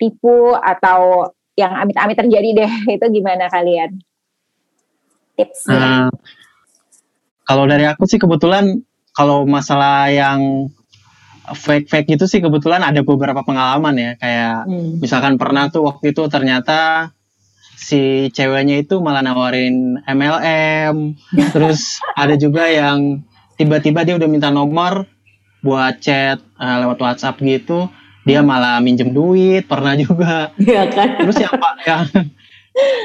tipu 0.01 0.58
atau 0.58 1.29
yang 1.53 1.75
amit-amit 1.75 2.17
terjadi 2.17 2.49
deh 2.65 2.73
itu 2.97 3.05
gimana 3.13 3.51
kalian 3.53 4.01
tipsnya? 5.39 6.08
Uh, 6.08 6.10
kalau 7.47 7.63
dari 7.65 7.88
aku 7.88 8.03
sih 8.05 8.19
kebetulan 8.19 8.84
kalau 9.15 9.47
masalah 9.47 10.12
yang 10.12 10.71
fake 11.55 11.88
fake 11.88 12.09
itu 12.17 12.25
sih 12.25 12.39
kebetulan 12.39 12.81
ada 12.81 13.01
beberapa 13.01 13.41
pengalaman 13.45 13.95
ya 13.97 14.12
kayak 14.17 14.67
hmm. 14.67 15.01
misalkan 15.01 15.38
pernah 15.38 15.69
tuh 15.69 15.85
waktu 15.88 16.13
itu 16.13 16.25
ternyata 16.27 17.12
si 17.79 18.27
ceweknya 18.35 18.83
itu 18.83 18.99
malah 18.99 19.23
nawarin 19.23 20.01
MLM 20.03 21.17
terus 21.55 22.03
ada 22.13 22.35
juga 22.35 22.67
yang 22.67 23.23
tiba-tiba 23.55 24.03
dia 24.03 24.15
udah 24.19 24.29
minta 24.29 24.49
nomor 24.51 25.07
buat 25.59 25.99
chat 25.99 26.39
uh, 26.55 26.77
lewat 26.83 26.97
WhatsApp 26.99 27.39
gitu 27.43 27.91
dia 28.27 28.45
malah 28.45 28.77
minjem 28.83 29.09
duit 29.09 29.65
pernah 29.65 29.97
juga. 29.97 30.53
Ya 30.62 30.85
kan? 30.85 31.17
Terus 31.17 31.38
yang 31.41 31.55
yang 31.88 32.01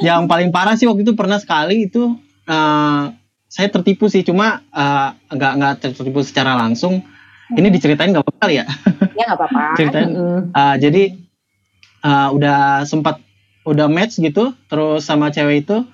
yang 0.05 0.21
paling 0.29 0.53
parah 0.53 0.77
sih 0.77 0.85
waktu 0.85 1.07
itu 1.07 1.17
pernah 1.17 1.41
sekali 1.41 1.89
itu 1.89 2.19
uh, 2.47 3.05
saya 3.49 3.69
tertipu 3.71 4.11
sih 4.11 4.27
cuma 4.27 4.67
uh, 4.75 5.15
nggak 5.33 5.53
nggak 5.57 5.75
tertipu 5.81 6.21
secara 6.27 6.59
langsung 6.59 7.07
ini 7.53 7.69
diceritain 7.69 8.09
nggak 8.17 8.25
apa-apa 8.25 8.47
ya? 8.49 8.65
Ya 9.13 9.25
nggak 9.29 9.39
apa-apa. 9.39 9.63
Ceritain. 9.79 10.09
Uh, 10.57 10.77
jadi 10.81 11.03
uh, 12.01 12.29
udah 12.33 12.89
sempat 12.89 13.21
udah 13.69 13.89
match 13.89 14.21
gitu, 14.21 14.53
terus 14.69 15.05
sama 15.05 15.29
cewek 15.33 15.69
itu 15.69 15.85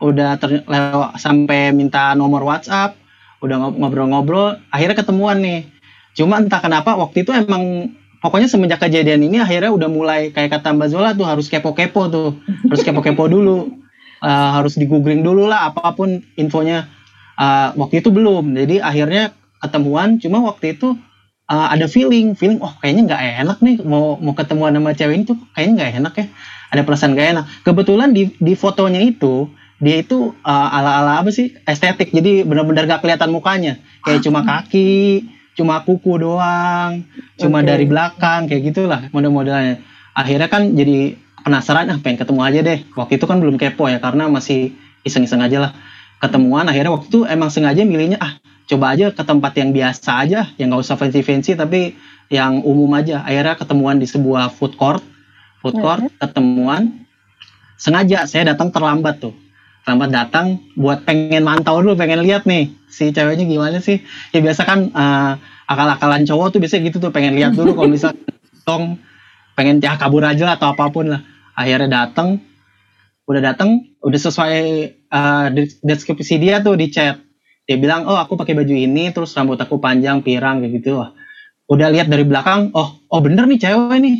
udah 0.00 0.36
terlewat 0.36 1.16
sampai 1.16 1.72
minta 1.72 2.12
nomor 2.12 2.44
WhatsApp, 2.44 2.96
udah 3.40 3.72
ngobrol-ngobrol, 3.72 4.60
akhirnya 4.68 5.00
ketemuan 5.00 5.40
nih. 5.40 5.64
Cuma 6.12 6.38
entah 6.38 6.60
kenapa 6.60 6.94
waktu 6.94 7.24
itu 7.24 7.32
emang 7.32 7.94
pokoknya 8.20 8.48
semenjak 8.48 8.80
kejadian 8.84 9.24
ini 9.24 9.40
akhirnya 9.40 9.72
udah 9.72 9.88
mulai 9.88 10.20
kayak 10.30 10.60
kata 10.60 10.76
Mbak 10.76 10.88
Zola 10.92 11.10
tuh 11.16 11.26
harus 11.26 11.48
kepo-kepo 11.48 12.12
tuh, 12.12 12.30
harus 12.68 12.82
kepo-kepo 12.84 13.24
dulu, 13.34 13.72
uh, 14.20 14.50
harus 14.60 14.76
di 14.76 14.84
googling 14.84 15.24
dulu 15.24 15.48
lah 15.48 15.72
apa 15.72 15.96
pun 15.96 16.20
infonya. 16.36 16.88
Uh, 17.34 17.74
waktu 17.74 17.98
itu 17.98 18.14
belum, 18.14 18.54
jadi 18.54 18.78
akhirnya 18.78 19.34
ketemuan 19.64 20.20
cuma 20.20 20.44
waktu 20.44 20.76
itu 20.76 20.94
uh, 21.48 21.66
ada 21.72 21.88
feeling 21.88 22.36
feeling 22.36 22.60
oh 22.60 22.76
kayaknya 22.84 23.08
nggak 23.08 23.22
enak 23.48 23.58
nih 23.64 23.76
mau 23.82 24.20
mau 24.20 24.36
ketemuan 24.36 24.76
sama 24.76 24.92
cewek 24.92 25.14
ini 25.16 25.24
tuh 25.24 25.38
kayaknya 25.56 25.72
nggak 25.80 25.90
enak 26.04 26.14
ya 26.20 26.26
ada 26.74 26.82
perasaan 26.82 27.14
gak 27.14 27.28
enak 27.38 27.44
kebetulan 27.62 28.10
di 28.10 28.34
di 28.36 28.52
fotonya 28.58 28.98
itu 28.98 29.46
dia 29.78 30.02
itu 30.02 30.34
uh, 30.42 30.68
ala 30.74 31.00
ala 31.02 31.22
apa 31.22 31.30
sih 31.30 31.54
estetik 31.66 32.10
jadi 32.10 32.42
benar-benar 32.42 32.90
gak 32.90 33.00
kelihatan 33.06 33.30
mukanya 33.30 33.78
kayak 34.02 34.26
cuma 34.26 34.42
kaki 34.42 35.26
cuma 35.54 35.86
kuku 35.86 36.18
doang, 36.18 37.06
cuma 37.38 37.62
dari 37.62 37.86
belakang 37.86 38.50
kayak 38.50 38.74
gitulah 38.74 39.00
model-modelnya. 39.14 39.80
Akhirnya 40.14 40.50
kan 40.50 40.74
jadi 40.74 41.14
penasaran 41.46 41.90
ah 41.94 41.98
pengen 42.02 42.18
ketemu 42.22 42.40
aja 42.42 42.60
deh. 42.62 42.78
Waktu 42.94 43.22
itu 43.22 43.26
kan 43.26 43.38
belum 43.38 43.56
kepo 43.58 43.86
ya 43.86 44.02
karena 44.02 44.26
masih 44.26 44.74
iseng-iseng 45.06 45.42
aja 45.42 45.70
lah. 45.70 45.72
Ketemuan 46.18 46.66
akhirnya 46.66 46.90
waktu 46.94 47.06
itu 47.10 47.20
emang 47.26 47.50
sengaja 47.54 47.86
milihnya 47.86 48.18
ah 48.18 48.38
coba 48.64 48.96
aja 48.96 49.12
ke 49.12 49.22
tempat 49.22 49.52
yang 49.60 49.70
biasa 49.76 50.10
aja, 50.24 50.40
yang 50.56 50.72
nggak 50.72 50.82
usah 50.84 50.96
fancy-fancy 50.96 51.56
tapi 51.56 51.94
yang 52.32 52.64
umum 52.64 52.88
aja. 52.96 53.20
Akhirnya 53.24 53.54
ketemuan 53.60 54.00
di 54.00 54.08
sebuah 54.08 54.52
food 54.52 54.76
court, 54.80 55.04
food 55.60 55.76
court 55.76 56.08
ketemuan. 56.20 57.04
Sengaja 57.76 58.24
saya 58.24 58.54
datang 58.54 58.70
terlambat 58.70 59.20
tuh, 59.20 59.34
terlambat 59.84 60.10
datang 60.14 60.46
buat 60.78 61.02
pengen 61.04 61.42
mantau 61.44 61.82
dulu, 61.82 61.98
pengen 61.98 62.22
lihat 62.24 62.46
nih 62.48 62.70
si 62.88 63.10
ceweknya 63.12 63.44
gimana 63.44 63.78
sih. 63.82 64.00
Ya 64.32 64.40
biasa 64.40 64.62
kan 64.64 64.88
eh, 64.88 65.32
akal-akalan 65.68 66.24
cowok 66.24 66.56
tuh 66.56 66.58
biasanya 66.62 66.88
gitu 66.88 67.02
tuh, 67.02 67.10
pengen 67.12 67.36
lihat 67.36 67.52
dulu 67.52 67.76
kalau 67.76 67.90
misal 67.90 68.14
tong 68.64 68.96
pengen 69.58 69.78
ya 69.82 69.98
kabur 70.00 70.24
aja 70.24 70.48
lah 70.48 70.54
atau 70.56 70.72
apa 70.72 70.88
pun 70.88 71.12
lah. 71.12 71.20
Akhirnya 71.54 72.06
datang, 72.06 72.42
udah 73.28 73.42
datang, 73.54 73.94
udah 74.02 74.18
sesuai 74.18 74.62
des- 75.54 75.78
deskripsi 75.82 76.42
dia 76.42 76.58
tuh 76.64 76.74
di 76.74 76.90
chat. 76.90 77.20
Dia 77.64 77.76
bilang, 77.80 78.04
oh 78.04 78.16
aku 78.16 78.36
pakai 78.36 78.52
baju 78.52 78.74
ini, 78.76 79.08
terus 79.08 79.32
rambut 79.32 79.56
aku 79.56 79.80
panjang, 79.80 80.20
pirang 80.20 80.60
kayak 80.60 80.72
gitu. 80.80 81.00
Wah, 81.00 81.16
udah 81.66 81.88
lihat 81.88 82.12
dari 82.12 82.24
belakang, 82.28 82.70
oh 82.76 83.00
oh 83.08 83.20
bener 83.24 83.48
nih 83.48 83.56
cewek 83.56 83.98
nih, 84.04 84.16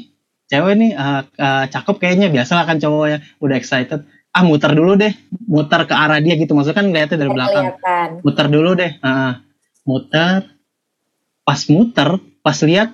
cewek 0.48 0.74
nih 0.80 0.90
eh, 0.96 1.22
eh, 1.36 1.64
cakep 1.68 1.96
kayaknya. 2.00 2.32
Biasa 2.32 2.52
lah 2.56 2.64
kan 2.64 2.80
cowok 2.80 3.06
ya, 3.06 3.18
udah 3.44 3.56
excited. 3.56 4.00
Ah 4.30 4.42
muter 4.42 4.72
dulu 4.72 4.96
deh, 4.96 5.12
muter 5.46 5.84
ke 5.84 5.94
arah 5.94 6.18
dia 6.18 6.34
gitu. 6.34 6.56
Maksudnya 6.56 6.74
kan 6.80 6.86
ngeliatnya 6.88 7.16
dari 7.20 7.30
belakang 7.30 7.66
Kelihatan. 7.78 8.08
muter 8.24 8.46
dulu 8.48 8.70
deh 8.74 8.92
Ah, 8.98 9.32
muter 9.84 10.42
pas 11.44 11.60
muter 11.68 12.08
pas 12.40 12.58
lihat 12.64 12.88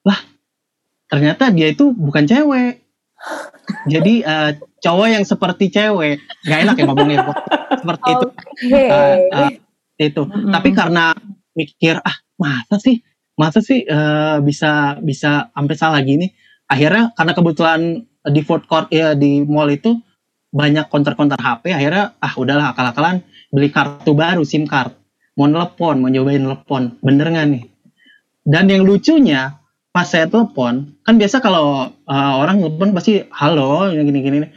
lah 0.00 0.18
ternyata 1.06 1.50
dia 1.50 1.68
itu 1.68 1.90
bukan 1.90 2.22
cewek 2.24 2.78
jadi 3.84 4.14
eh, 4.22 4.50
cowok 4.78 5.08
yang 5.10 5.24
seperti 5.26 5.68
cewek 5.68 6.16
nggak 6.46 6.60
enak 6.64 6.74
ya 6.78 6.84
ngomongnya 6.86 7.18
seperti 7.82 8.08
itu 8.14 8.26
Oke. 8.30 8.82
Eh, 8.86 9.16
eh, 9.34 9.50
itu. 9.96 10.22
Mm-mm. 10.28 10.52
tapi 10.52 10.70
karena 10.76 11.16
mikir 11.56 12.00
ah 12.04 12.16
masa 12.36 12.76
sih? 12.80 13.00
Masa 13.36 13.60
sih 13.60 13.84
eh, 13.84 14.36
bisa 14.40 15.00
bisa 15.00 15.52
sampai 15.52 15.76
salah 15.76 16.00
gini? 16.00 16.32
Akhirnya 16.68 17.12
karena 17.14 17.32
kebetulan 17.36 17.80
di 18.26 18.40
food 18.42 18.66
court 18.66 18.90
ya 18.90 19.14
di 19.14 19.44
mall 19.44 19.70
itu 19.70 19.96
banyak 20.50 20.88
counter-counter 20.88 21.36
HP 21.36 21.76
akhirnya 21.76 22.16
ah 22.18 22.32
udahlah 22.34 22.72
akal-akalan 22.72 23.20
beli 23.52 23.68
kartu 23.70 24.16
baru 24.16 24.42
SIM 24.42 24.64
card. 24.64 24.92
Mau 25.36 25.48
telepon 25.48 26.00
mau 26.00 26.08
nyobain 26.08 26.40
telepon 26.40 26.96
bener 27.04 27.28
nggak 27.28 27.46
nih? 27.52 27.64
Dan 28.46 28.72
yang 28.72 28.86
lucunya 28.86 29.58
pas 29.96 30.08
saya 30.12 30.28
telepon 30.28 30.92
kan 31.08 31.16
biasa 31.16 31.40
kalau 31.40 31.88
uh, 31.88 32.34
orang 32.36 32.60
telepon 32.60 32.92
pasti 32.92 33.24
halo 33.32 33.88
gini-gini 33.88 34.52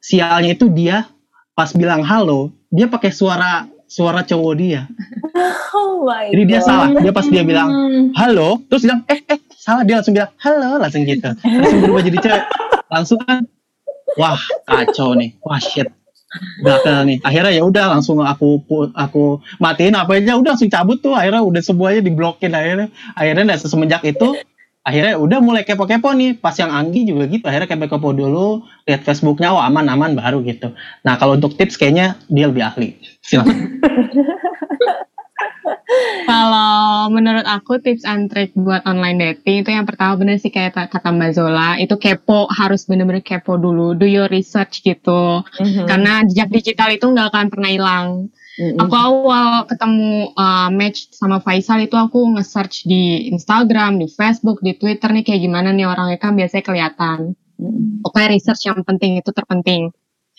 sialnya 0.00 0.56
itu 0.56 0.72
dia 0.72 1.04
pas 1.52 1.68
bilang 1.76 2.00
halo 2.00 2.56
dia 2.72 2.88
pakai 2.88 3.12
suara 3.12 3.68
suara 3.88 4.20
cowok 4.22 4.54
dia. 4.60 4.84
Oh 5.72 6.04
my 6.04 6.30
jadi 6.30 6.42
dia 6.44 6.60
God. 6.60 6.68
salah. 6.68 6.88
Dia 7.00 7.12
pas 7.12 7.26
dia 7.26 7.42
bilang 7.42 7.68
halo. 8.14 8.60
Terus 8.68 8.82
bilang 8.84 9.00
eh 9.08 9.20
eh 9.24 9.40
salah. 9.56 9.82
Dia 9.82 9.98
langsung 9.98 10.14
bilang 10.14 10.30
halo 10.38 10.70
langsung 10.76 11.02
gitu. 11.08 11.30
Langsung 11.42 11.80
berubah 11.82 12.02
jadi 12.04 12.18
cewek. 12.20 12.44
Langsung 12.92 13.18
kan 13.24 13.48
wah 14.20 14.38
kacau 14.68 15.16
nih. 15.16 15.34
Wah 15.40 15.58
shit. 15.58 15.88
Gagal 16.60 17.08
nih. 17.08 17.18
Akhirnya 17.24 17.52
ya 17.56 17.62
udah 17.64 17.84
langsung 17.96 18.20
aku 18.20 18.60
aku 18.92 19.40
matiin 19.56 19.96
apa 19.96 20.20
aja 20.20 20.36
udah 20.36 20.54
langsung 20.54 20.68
cabut 20.68 21.00
tuh. 21.00 21.16
Akhirnya 21.16 21.40
udah 21.40 21.62
semuanya 21.64 22.04
diblokin. 22.04 22.52
Akhirnya 22.52 22.92
akhirnya 23.16 23.56
dari 23.56 23.60
semenjak 23.64 24.04
itu 24.04 24.36
akhirnya 24.84 25.20
udah 25.20 25.38
mulai 25.40 25.64
kepo-kepo 25.64 26.12
nih. 26.12 26.36
Pas 26.36 26.52
yang 26.60 26.68
Anggi 26.68 27.08
juga 27.08 27.24
gitu 27.32 27.48
akhirnya 27.48 27.68
kepo-kepo 27.72 28.12
dulu. 28.12 28.68
Lihat 28.84 29.08
Facebooknya 29.08 29.56
oh 29.56 29.62
aman 29.64 29.88
aman 29.88 30.12
baru 30.12 30.44
gitu. 30.44 30.76
Nah 31.06 31.16
kalau 31.16 31.40
untuk 31.40 31.56
tips 31.56 31.80
kayaknya 31.80 32.20
dia 32.28 32.44
lebih 32.52 32.64
ahli 32.68 32.92
silakan 33.28 33.56
Kalau 36.28 37.08
menurut 37.08 37.46
aku 37.46 37.78
tips 37.80 38.04
and 38.04 38.28
trick 38.28 38.52
buat 38.52 38.82
online 38.84 39.16
dating 39.16 39.62
itu 39.62 39.70
yang 39.70 39.86
pertama 39.86 40.18
bener 40.18 40.36
sih 40.36 40.50
kayak 40.50 40.74
ta- 40.74 40.90
kata 40.90 41.08
Mbak 41.08 41.30
Zola 41.32 41.78
itu 41.78 41.94
kepo 41.96 42.44
harus 42.50 42.84
bener-bener 42.84 43.22
kepo 43.22 43.56
dulu 43.56 43.94
do 43.94 44.04
your 44.04 44.28
research 44.28 44.82
gitu 44.82 45.40
Mhm. 45.56 45.86
karena 45.88 46.26
jejak 46.26 46.50
digital 46.52 46.90
itu 46.92 47.06
nggak 47.06 47.32
akan 47.32 47.46
pernah 47.48 47.70
hilang. 47.70 48.06
Mhm. 48.58 48.76
Aku 48.82 48.94
awal 48.98 49.64
ketemu 49.64 50.34
uh, 50.34 50.68
match 50.68 51.14
sama 51.14 51.38
Faisal 51.38 51.80
itu 51.80 51.94
aku 51.94 52.34
nge-search 52.34 52.84
di 52.84 53.30
Instagram, 53.30 53.96
di 53.96 54.10
Facebook, 54.10 54.58
di 54.60 54.74
Twitter 54.74 55.08
nih 55.08 55.22
kayak 55.22 55.40
gimana 55.40 55.70
nih 55.70 55.86
orangnya 55.86 56.18
kan 56.18 56.34
biasanya 56.34 56.66
kelihatan. 56.66 57.18
Mhm. 57.56 58.02
Pokoknya 58.02 58.28
research 58.34 58.66
yang 58.66 58.82
penting 58.82 59.16
itu 59.16 59.30
terpenting. 59.30 59.94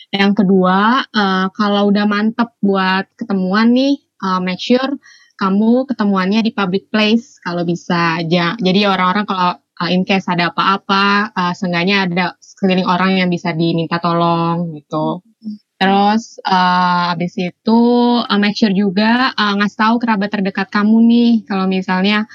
Yang 0.10 0.42
kedua, 0.42 1.06
uh, 1.06 1.48
kalau 1.54 1.94
udah 1.94 2.06
mantep 2.10 2.50
buat 2.66 3.06
ketemuan 3.14 3.70
nih, 3.78 4.02
uh, 4.26 4.42
make 4.42 4.58
sure 4.62 4.98
kamu 5.38 5.86
ketemuannya 5.86 6.42
di 6.42 6.52
public 6.52 6.90
place 6.90 7.38
kalau 7.46 7.62
bisa. 7.62 8.20
Ja- 8.26 8.58
Jadi 8.58 8.90
orang-orang 8.90 9.26
kalau 9.30 9.52
uh, 9.62 9.90
in 9.94 10.02
case 10.04 10.26
ada 10.28 10.50
apa-apa, 10.50 11.30
uh, 11.32 11.54
seenggaknya 11.54 12.10
ada 12.10 12.26
sekeliling 12.42 12.90
orang 12.90 13.22
yang 13.22 13.30
bisa 13.30 13.54
diminta 13.54 14.02
tolong 14.02 14.74
gitu. 14.74 15.22
Terus 15.80 16.42
uh, 16.44 17.16
habis 17.16 17.40
itu 17.40 17.80
uh, 18.20 18.40
make 18.42 18.58
sure 18.58 18.74
juga 18.76 19.32
uh, 19.32 19.54
ngasih 19.62 19.78
tahu 19.80 19.96
kerabat 20.02 20.30
terdekat 20.34 20.68
kamu 20.68 20.98
nih 21.08 21.32
kalau 21.48 21.72
misalnya 21.72 22.28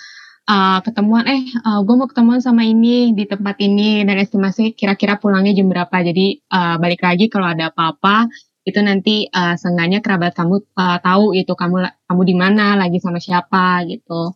uh, 0.48 0.78
ketemuan 0.84 1.24
eh 1.28 1.42
gue 1.84 1.94
mau 1.96 2.08
ketemuan 2.08 2.40
sama 2.40 2.64
ini 2.64 3.12
di 3.16 3.24
tempat 3.24 3.56
ini 3.60 4.04
dan 4.04 4.16
estimasi 4.20 4.72
kira-kira 4.76 5.16
pulangnya 5.20 5.56
jam 5.56 5.68
berapa. 5.68 5.96
Jadi 6.04 6.44
uh, 6.52 6.76
balik 6.80 7.04
lagi 7.04 7.26
kalau 7.32 7.48
ada 7.50 7.72
apa-apa 7.72 8.28
itu 8.64 8.80
nanti 8.80 9.28
uh, 9.28 9.54
seenggaknya 9.60 10.00
kerabat 10.00 10.32
kamu 10.32 10.64
uh, 10.76 10.98
tahu 11.04 11.36
itu 11.36 11.52
kamu 11.52 11.84
kamu 12.08 12.22
di 12.24 12.34
mana 12.36 12.80
lagi 12.80 12.96
sama 13.00 13.20
siapa 13.20 13.84
gitu. 13.88 14.32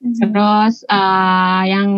Terus 0.00 0.84
uh, 0.88 1.64
yang 1.68 1.90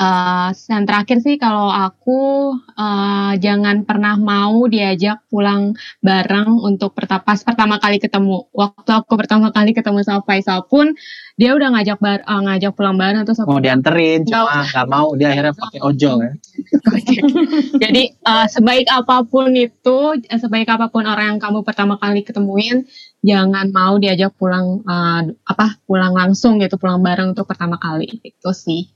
uh, 0.00 0.50
yang 0.52 0.84
terakhir 0.88 1.20
sih 1.20 1.36
kalau 1.36 1.68
aku 1.68 2.52
uh, 2.76 3.32
jangan 3.40 3.84
pernah 3.84 4.16
mau 4.16 4.64
diajak 4.68 5.24
pulang 5.28 5.76
bareng 6.00 6.60
untuk 6.60 6.96
pertama 6.96 7.36
pertama 7.36 7.76
kali 7.80 8.00
ketemu. 8.00 8.48
Waktu 8.52 8.90
aku 9.04 9.12
pertama 9.20 9.52
kali 9.52 9.76
ketemu 9.76 10.00
sama 10.00 10.20
Faisal 10.24 10.64
pun 10.64 10.96
dia 11.34 11.50
udah 11.50 11.68
ngajak 11.74 11.98
bar 11.98 12.22
uh, 12.22 12.40
ngajak 12.46 12.72
pulang 12.78 12.94
bareng 12.94 13.26
terus 13.26 13.42
aku 13.42 13.50
mau 13.50 13.62
dianterin 13.62 14.22
cuma 14.22 14.62
Nggak. 14.62 14.86
mau 14.86 15.08
dia 15.18 15.34
akhirnya 15.34 15.54
pakai 15.54 15.80
ojol 15.82 16.16
ya 16.22 16.32
Jadi 17.82 18.02
uh, 18.24 18.46
sebaik 18.46 18.86
apa 18.90 19.26
pun 19.26 19.50
itu, 19.54 19.98
eh, 20.18 20.38
sebaik 20.38 20.68
apa 20.70 20.88
pun 20.90 21.04
orang 21.06 21.36
yang 21.36 21.40
kamu 21.42 21.66
pertama 21.66 21.98
kali 21.98 22.22
ketemuin, 22.22 22.86
jangan 23.20 23.70
mau 23.74 23.98
diajak 23.98 24.34
pulang 24.38 24.82
uh, 24.86 25.22
apa 25.46 25.78
pulang 25.84 26.14
langsung 26.14 26.62
gitu, 26.62 26.78
pulang 26.78 27.02
bareng 27.02 27.34
untuk 27.34 27.46
pertama 27.48 27.76
kali 27.78 28.22
itu 28.22 28.50
sih. 28.54 28.90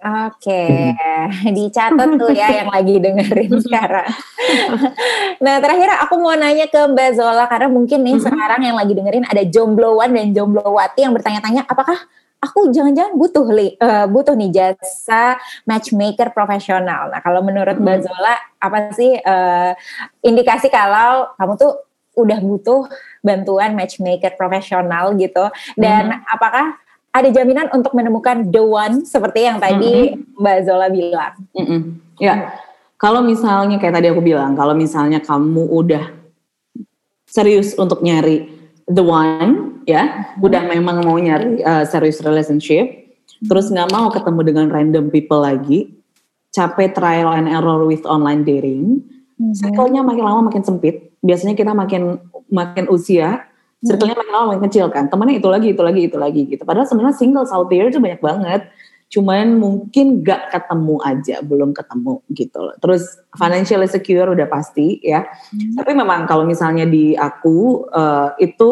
Oke, 0.00 0.64
dicatat 1.56 2.08
tuh 2.16 2.32
ya 2.32 2.64
yang 2.64 2.72
lagi 2.72 2.96
dengerin 2.96 3.52
sekarang. 3.68 4.08
nah 5.44 5.60
terakhir 5.60 5.92
aku 6.08 6.16
mau 6.16 6.32
nanya 6.32 6.66
ke 6.66 6.80
Mbak 6.88 7.10
Zola 7.14 7.44
karena 7.46 7.68
mungkin 7.68 8.00
nih 8.00 8.16
Mhm. 8.16 8.24
sekarang 8.24 8.60
yang 8.64 8.76
lagi 8.80 8.96
dengerin 8.96 9.28
ada 9.28 9.44
jombloan 9.44 10.16
dan 10.16 10.32
jomblowati 10.32 11.04
yang 11.04 11.12
bertanya-tanya 11.12 11.68
apakah 11.68 12.00
aku 12.38 12.70
jangan-jangan 12.72 13.12
butuh 13.18 13.44
li, 13.50 13.76
eh, 13.76 14.06
butuh 14.08 14.32
nih 14.32 14.50
jasa 14.50 15.36
matchmaker 15.66 16.32
profesional. 16.32 17.12
Nah 17.12 17.20
kalau 17.20 17.44
menurut 17.44 17.76
Mbak 17.76 17.96
Mhm. 17.98 18.04
Zola 18.08 18.34
apa 18.58 18.78
sih 18.96 19.20
eh, 19.20 19.72
indikasi 20.24 20.72
kalau 20.72 21.28
kamu 21.36 21.54
tuh 21.54 21.72
udah 22.16 22.40
butuh 22.40 22.88
bantuan 23.20 23.76
matchmaker 23.76 24.32
profesional 24.34 25.14
gitu 25.14 25.44
dan 25.76 26.24
apakah 26.26 26.74
ada 27.08 27.28
jaminan 27.32 27.72
untuk 27.72 27.96
menemukan 27.96 28.46
the 28.52 28.62
one 28.62 29.02
seperti 29.02 29.48
yang 29.48 29.58
tadi 29.58 30.14
Mbak 30.36 30.58
Zola 30.68 30.86
bilang. 30.92 31.34
Mm-mm. 31.56 31.98
Ya, 32.20 32.52
kalau 33.00 33.24
misalnya 33.24 33.80
kayak 33.80 33.98
tadi 33.98 34.06
aku 34.12 34.20
bilang, 34.20 34.54
kalau 34.54 34.76
misalnya 34.76 35.18
kamu 35.24 35.66
udah 35.66 36.04
serius 37.24 37.72
untuk 37.80 38.04
nyari 38.04 38.48
the 38.86 39.00
one, 39.00 39.80
ya, 39.88 40.34
udah 40.38 40.68
memang 40.68 41.02
mau 41.02 41.16
nyari 41.16 41.64
uh, 41.64 41.88
serious 41.88 42.20
relationship, 42.20 42.84
terus 43.48 43.72
nggak 43.72 43.88
mau 43.88 44.12
ketemu 44.12 44.40
dengan 44.44 44.66
random 44.68 45.08
people 45.08 45.40
lagi, 45.40 45.88
capek 46.52 46.92
trial 46.92 47.32
and 47.32 47.48
error 47.48 47.88
with 47.88 48.04
online 48.04 48.44
dating, 48.44 49.00
circle-nya 49.56 50.04
makin 50.04 50.24
lama 50.28 50.52
makin 50.52 50.60
sempit. 50.60 51.08
Biasanya 51.24 51.56
kita 51.56 51.72
makin 51.74 52.20
makin 52.52 52.86
usia, 52.92 53.47
circle-nya 53.84 54.16
makin 54.18 54.32
lama 54.34 54.46
makin 54.54 54.64
kecil 54.70 54.86
kan. 54.90 55.06
Temennya 55.06 55.38
itu 55.38 55.48
lagi, 55.48 55.68
itu 55.70 55.82
lagi, 55.82 56.00
itu 56.10 56.18
lagi 56.18 56.42
gitu. 56.50 56.62
Padahal 56.66 56.86
sebenarnya 56.86 57.16
singles 57.16 57.50
out 57.54 57.70
there 57.70 57.86
itu 57.86 58.02
banyak 58.02 58.18
banget. 58.18 58.62
Cuman 59.08 59.56
mungkin 59.56 60.20
gak 60.20 60.52
ketemu 60.52 61.00
aja, 61.00 61.36
belum 61.40 61.72
ketemu 61.72 62.20
gitu 62.36 62.58
loh. 62.60 62.76
Terus 62.76 63.08
financially 63.38 63.88
secure 63.88 64.28
udah 64.28 64.48
pasti 64.50 65.00
ya. 65.00 65.24
Tapi 65.78 65.96
memang 65.96 66.28
kalau 66.28 66.44
misalnya 66.44 66.84
di 66.84 67.16
aku 67.16 67.88
eh, 67.88 68.28
itu 68.44 68.70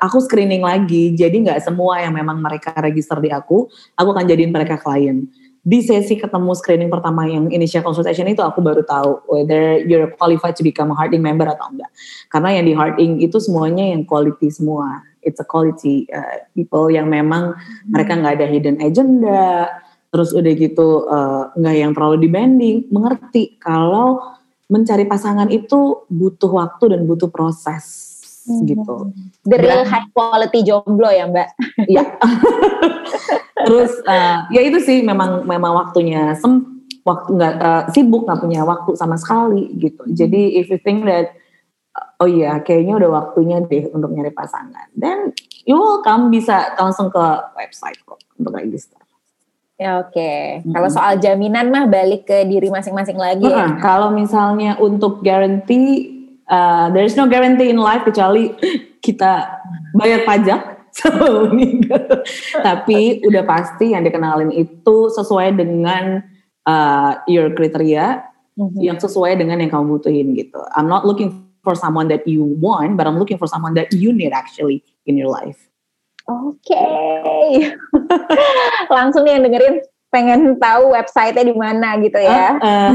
aku 0.00 0.18
screening 0.24 0.64
lagi. 0.64 1.12
Jadi 1.12 1.44
nggak 1.44 1.60
semua 1.60 2.00
yang 2.00 2.16
memang 2.16 2.40
mereka 2.40 2.72
register 2.80 3.20
di 3.20 3.28
aku, 3.28 3.68
aku 3.96 4.08
akan 4.08 4.24
jadiin 4.24 4.52
mereka 4.52 4.80
klien. 4.80 5.28
Di 5.64 5.80
sesi 5.80 6.20
ketemu 6.20 6.52
screening 6.52 6.92
pertama 6.92 7.24
yang 7.24 7.48
initial 7.48 7.80
consultation 7.80 8.28
itu 8.28 8.44
aku 8.44 8.60
baru 8.60 8.84
tahu 8.84 9.24
whether 9.32 9.80
you're 9.80 10.12
qualified 10.20 10.52
to 10.52 10.60
become 10.60 10.92
a 10.92 10.96
Harding 10.96 11.24
member 11.24 11.48
atau 11.48 11.72
enggak. 11.72 11.88
Karena 12.28 12.60
yang 12.60 12.64
di 12.68 12.74
Harding 12.76 13.12
itu 13.24 13.40
semuanya 13.40 13.80
yang 13.80 14.04
quality 14.04 14.52
semua. 14.52 15.00
It's 15.24 15.40
a 15.40 15.46
quality 15.48 16.04
uh, 16.12 16.44
people 16.52 16.92
yang 16.92 17.08
memang 17.08 17.56
mereka 17.88 18.12
nggak 18.12 18.44
ada 18.44 18.46
hidden 18.46 18.76
agenda, 18.84 19.72
terus 20.12 20.36
udah 20.36 20.52
gitu 20.52 21.08
uh, 21.08 21.48
nggak 21.56 21.76
yang 21.80 21.96
terlalu 21.96 22.28
demanding, 22.28 22.84
mengerti 22.92 23.56
kalau 23.56 24.20
mencari 24.68 25.08
pasangan 25.08 25.48
itu 25.48 26.04
butuh 26.12 26.52
waktu 26.60 26.92
dan 26.92 27.08
butuh 27.08 27.32
proses 27.32 28.13
hmm. 28.46 28.64
gitu. 28.68 28.94
The 29.44 29.56
real 29.60 29.82
high 29.84 30.08
quality 30.12 30.64
jomblo 30.64 31.08
ya 31.10 31.28
Mbak. 31.28 31.48
Iya. 31.88 32.04
Terus 33.68 33.92
uh, 34.04 34.48
ya 34.52 34.60
itu 34.60 34.78
sih 34.80 35.00
memang 35.00 35.44
memang 35.48 35.72
waktunya 35.74 36.36
sem 36.36 36.84
waktu 37.04 37.28
nggak 37.36 37.54
uh, 37.60 37.82
sibuk 37.92 38.24
nggak 38.24 38.40
punya 38.40 38.64
waktu 38.64 38.96
sama 38.96 39.16
sekali 39.20 39.72
gitu. 39.76 40.04
Jadi 40.08 40.60
if 40.60 40.68
you 40.72 40.80
think 40.80 41.04
that 41.04 41.36
oh 42.18 42.28
iya 42.28 42.58
kayaknya 42.64 42.98
udah 42.98 43.10
waktunya 43.10 43.60
deh 43.64 43.88
untuk 43.92 44.10
nyari 44.12 44.32
pasangan, 44.32 44.88
then 44.96 45.32
you 45.64 45.76
welcome 45.76 46.32
bisa 46.32 46.74
langsung 46.76 47.08
ke 47.12 47.24
website 47.56 48.00
kok 48.04 48.20
untuk 48.36 48.56
register. 48.56 49.00
Ya 49.74 49.98
oke. 49.98 50.14
Okay. 50.14 50.62
Mm-hmm. 50.62 50.70
Kalau 50.70 50.88
soal 50.90 51.18
jaminan 51.18 51.66
mah 51.74 51.90
balik 51.90 52.30
ke 52.30 52.46
diri 52.46 52.70
masing-masing 52.70 53.18
lagi. 53.18 53.42
Nah, 53.50 53.74
ya. 53.74 53.82
Kalau 53.82 54.14
misalnya 54.14 54.78
untuk 54.78 55.18
guarantee 55.18 56.13
uh, 56.48 56.90
there 56.92 57.04
is 57.04 57.14
no 57.16 57.28
guarantee 57.28 57.70
in 57.70 57.78
life 57.78 58.02
kecuali 58.04 58.52
kita 59.04 59.60
bayar 59.94 60.24
pajak 60.24 60.74
Tapi 62.66 62.98
udah 63.26 63.42
pasti 63.42 63.92
yang 63.92 64.06
dikenalin 64.06 64.54
itu 64.54 65.10
sesuai 65.10 65.58
dengan 65.58 66.22
uh, 66.70 67.18
your 67.26 67.50
kriteria 67.50 68.22
mm-hmm. 68.54 68.78
yang 68.78 68.98
sesuai 69.02 69.34
dengan 69.34 69.58
yang 69.58 69.74
kamu 69.74 69.98
butuhin 69.98 70.38
gitu. 70.38 70.60
I'm 70.78 70.86
not 70.86 71.02
looking 71.02 71.50
for 71.66 71.74
someone 71.74 72.06
that 72.14 72.28
you 72.28 72.46
want, 72.46 72.94
but 72.94 73.10
I'm 73.10 73.18
looking 73.18 73.40
for 73.42 73.50
someone 73.50 73.74
that 73.74 73.90
you 73.90 74.14
need 74.14 74.30
actually 74.30 74.86
in 75.08 75.18
your 75.18 75.32
life. 75.32 75.58
Oke, 76.24 76.72
okay. 76.72 77.76
langsung 78.96 79.28
nih 79.28 79.36
yang 79.36 79.44
dengerin 79.44 79.84
pengen 80.14 80.54
tahu 80.62 80.94
website-nya 80.94 81.42
di 81.42 81.54
mana 81.58 81.98
gitu 81.98 82.14
ya. 82.22 82.54
Uh, 82.62 82.70
uh, 82.70 82.90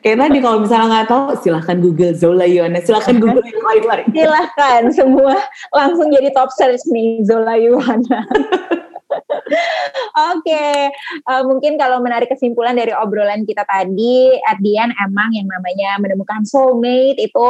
kayak 0.00 0.24
tadi 0.24 0.38
kalau 0.40 0.64
misalnya 0.64 0.86
nggak 0.88 1.08
tahu 1.12 1.24
silahkan 1.44 1.76
Google 1.76 2.16
Zola 2.16 2.48
Yuana, 2.48 2.80
silahkan 2.80 3.16
Google 3.22 3.44
yang 3.44 3.60
lain 3.60 3.84
lain. 3.84 4.06
Silahkan 4.16 4.82
semua 4.96 5.36
langsung 5.76 6.08
jadi 6.08 6.32
top 6.32 6.48
search 6.56 6.80
nih 6.88 7.20
Zola 7.28 7.60
Yuana. 7.60 8.24
Oke, 10.32 10.48
okay. 10.48 10.88
uh, 11.28 11.44
mungkin 11.44 11.76
kalau 11.76 12.00
menarik 12.00 12.32
kesimpulan 12.32 12.72
dari 12.72 12.96
obrolan 12.96 13.44
kita 13.44 13.60
tadi, 13.68 14.32
at 14.48 14.56
the 14.64 14.80
end 14.80 14.96
emang 15.04 15.28
yang 15.36 15.44
namanya 15.44 16.00
menemukan 16.00 16.40
soulmate 16.48 17.20
itu 17.20 17.46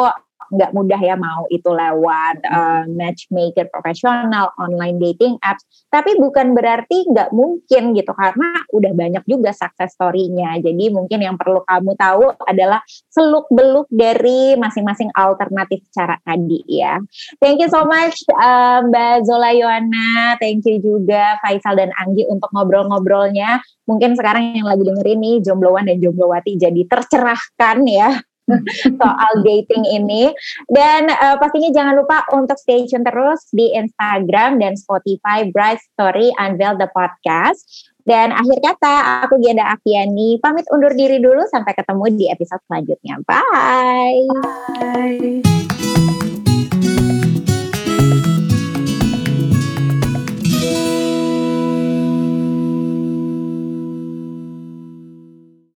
nggak 0.51 0.75
mudah 0.75 1.01
ya 1.01 1.15
mau 1.15 1.47
itu 1.53 1.71
lewat 1.71 2.43
uh, 2.49 2.85
matchmaker 2.91 3.69
profesional, 3.71 4.51
online 4.59 4.99
dating 4.99 5.39
apps. 5.45 5.63
Tapi 5.93 6.19
bukan 6.19 6.57
berarti 6.57 7.07
nggak 7.07 7.31
mungkin 7.31 7.95
gitu 7.95 8.13
karena 8.17 8.65
udah 8.73 8.93
banyak 8.97 9.25
juga 9.29 9.55
success 9.55 9.95
story-nya. 9.95 10.59
Jadi 10.59 10.91
mungkin 10.91 11.23
yang 11.23 11.37
perlu 11.39 11.63
kamu 11.63 11.95
tahu 11.95 12.35
adalah 12.49 12.81
seluk 13.13 13.47
beluk 13.53 13.87
dari 13.93 14.59
masing-masing 14.59 15.13
alternatif 15.15 15.85
cara 15.95 16.19
tadi 16.25 16.65
ya. 16.67 16.99
Thank 17.39 17.63
you 17.63 17.71
so 17.71 17.85
much 17.87 18.17
uh, 18.35 18.83
Mbak 18.83 19.29
Zola 19.29 19.55
Yohana, 19.55 20.41
thank 20.41 20.65
you 20.67 20.83
juga 20.83 21.39
Faisal 21.45 21.79
dan 21.79 21.95
Anggi 22.01 22.27
untuk 22.27 22.49
ngobrol-ngobrolnya. 22.51 23.61
Mungkin 23.85 24.17
sekarang 24.17 24.57
yang 24.57 24.67
lagi 24.67 24.83
dengerin 24.87 25.19
nih 25.21 25.37
jombloan 25.45 25.87
dan 25.87 25.99
jomblowati 25.99 26.57
jadi 26.57 26.83
tercerahkan 26.89 27.79
ya 27.87 28.23
soal 29.01 29.33
dating 29.47 29.85
ini. 29.89 30.33
Dan 30.71 31.11
uh, 31.11 31.37
pastinya 31.39 31.71
jangan 31.71 31.95
lupa 31.99 32.25
untuk 32.35 32.59
stay 32.59 32.85
tune 32.87 33.07
terus 33.07 33.49
di 33.55 33.71
Instagram 33.75 34.59
dan 34.59 34.75
Spotify 34.75 35.49
Bright 35.51 35.83
Story 35.95 36.31
Unveil 36.39 36.79
the 36.79 36.89
Podcast. 36.91 37.93
Dan 38.03 38.35
akhir 38.35 38.59
kata, 38.59 39.27
aku 39.27 39.39
Gianda 39.39 39.79
Afiani 39.79 40.35
pamit 40.43 40.67
undur 40.75 40.91
diri 40.91 41.23
dulu 41.23 41.47
sampai 41.47 41.71
ketemu 41.71 42.05
di 42.19 42.27
episode 42.27 42.63
selanjutnya. 42.67 43.23
Bye. 43.23 44.27
Bye. 44.27 45.82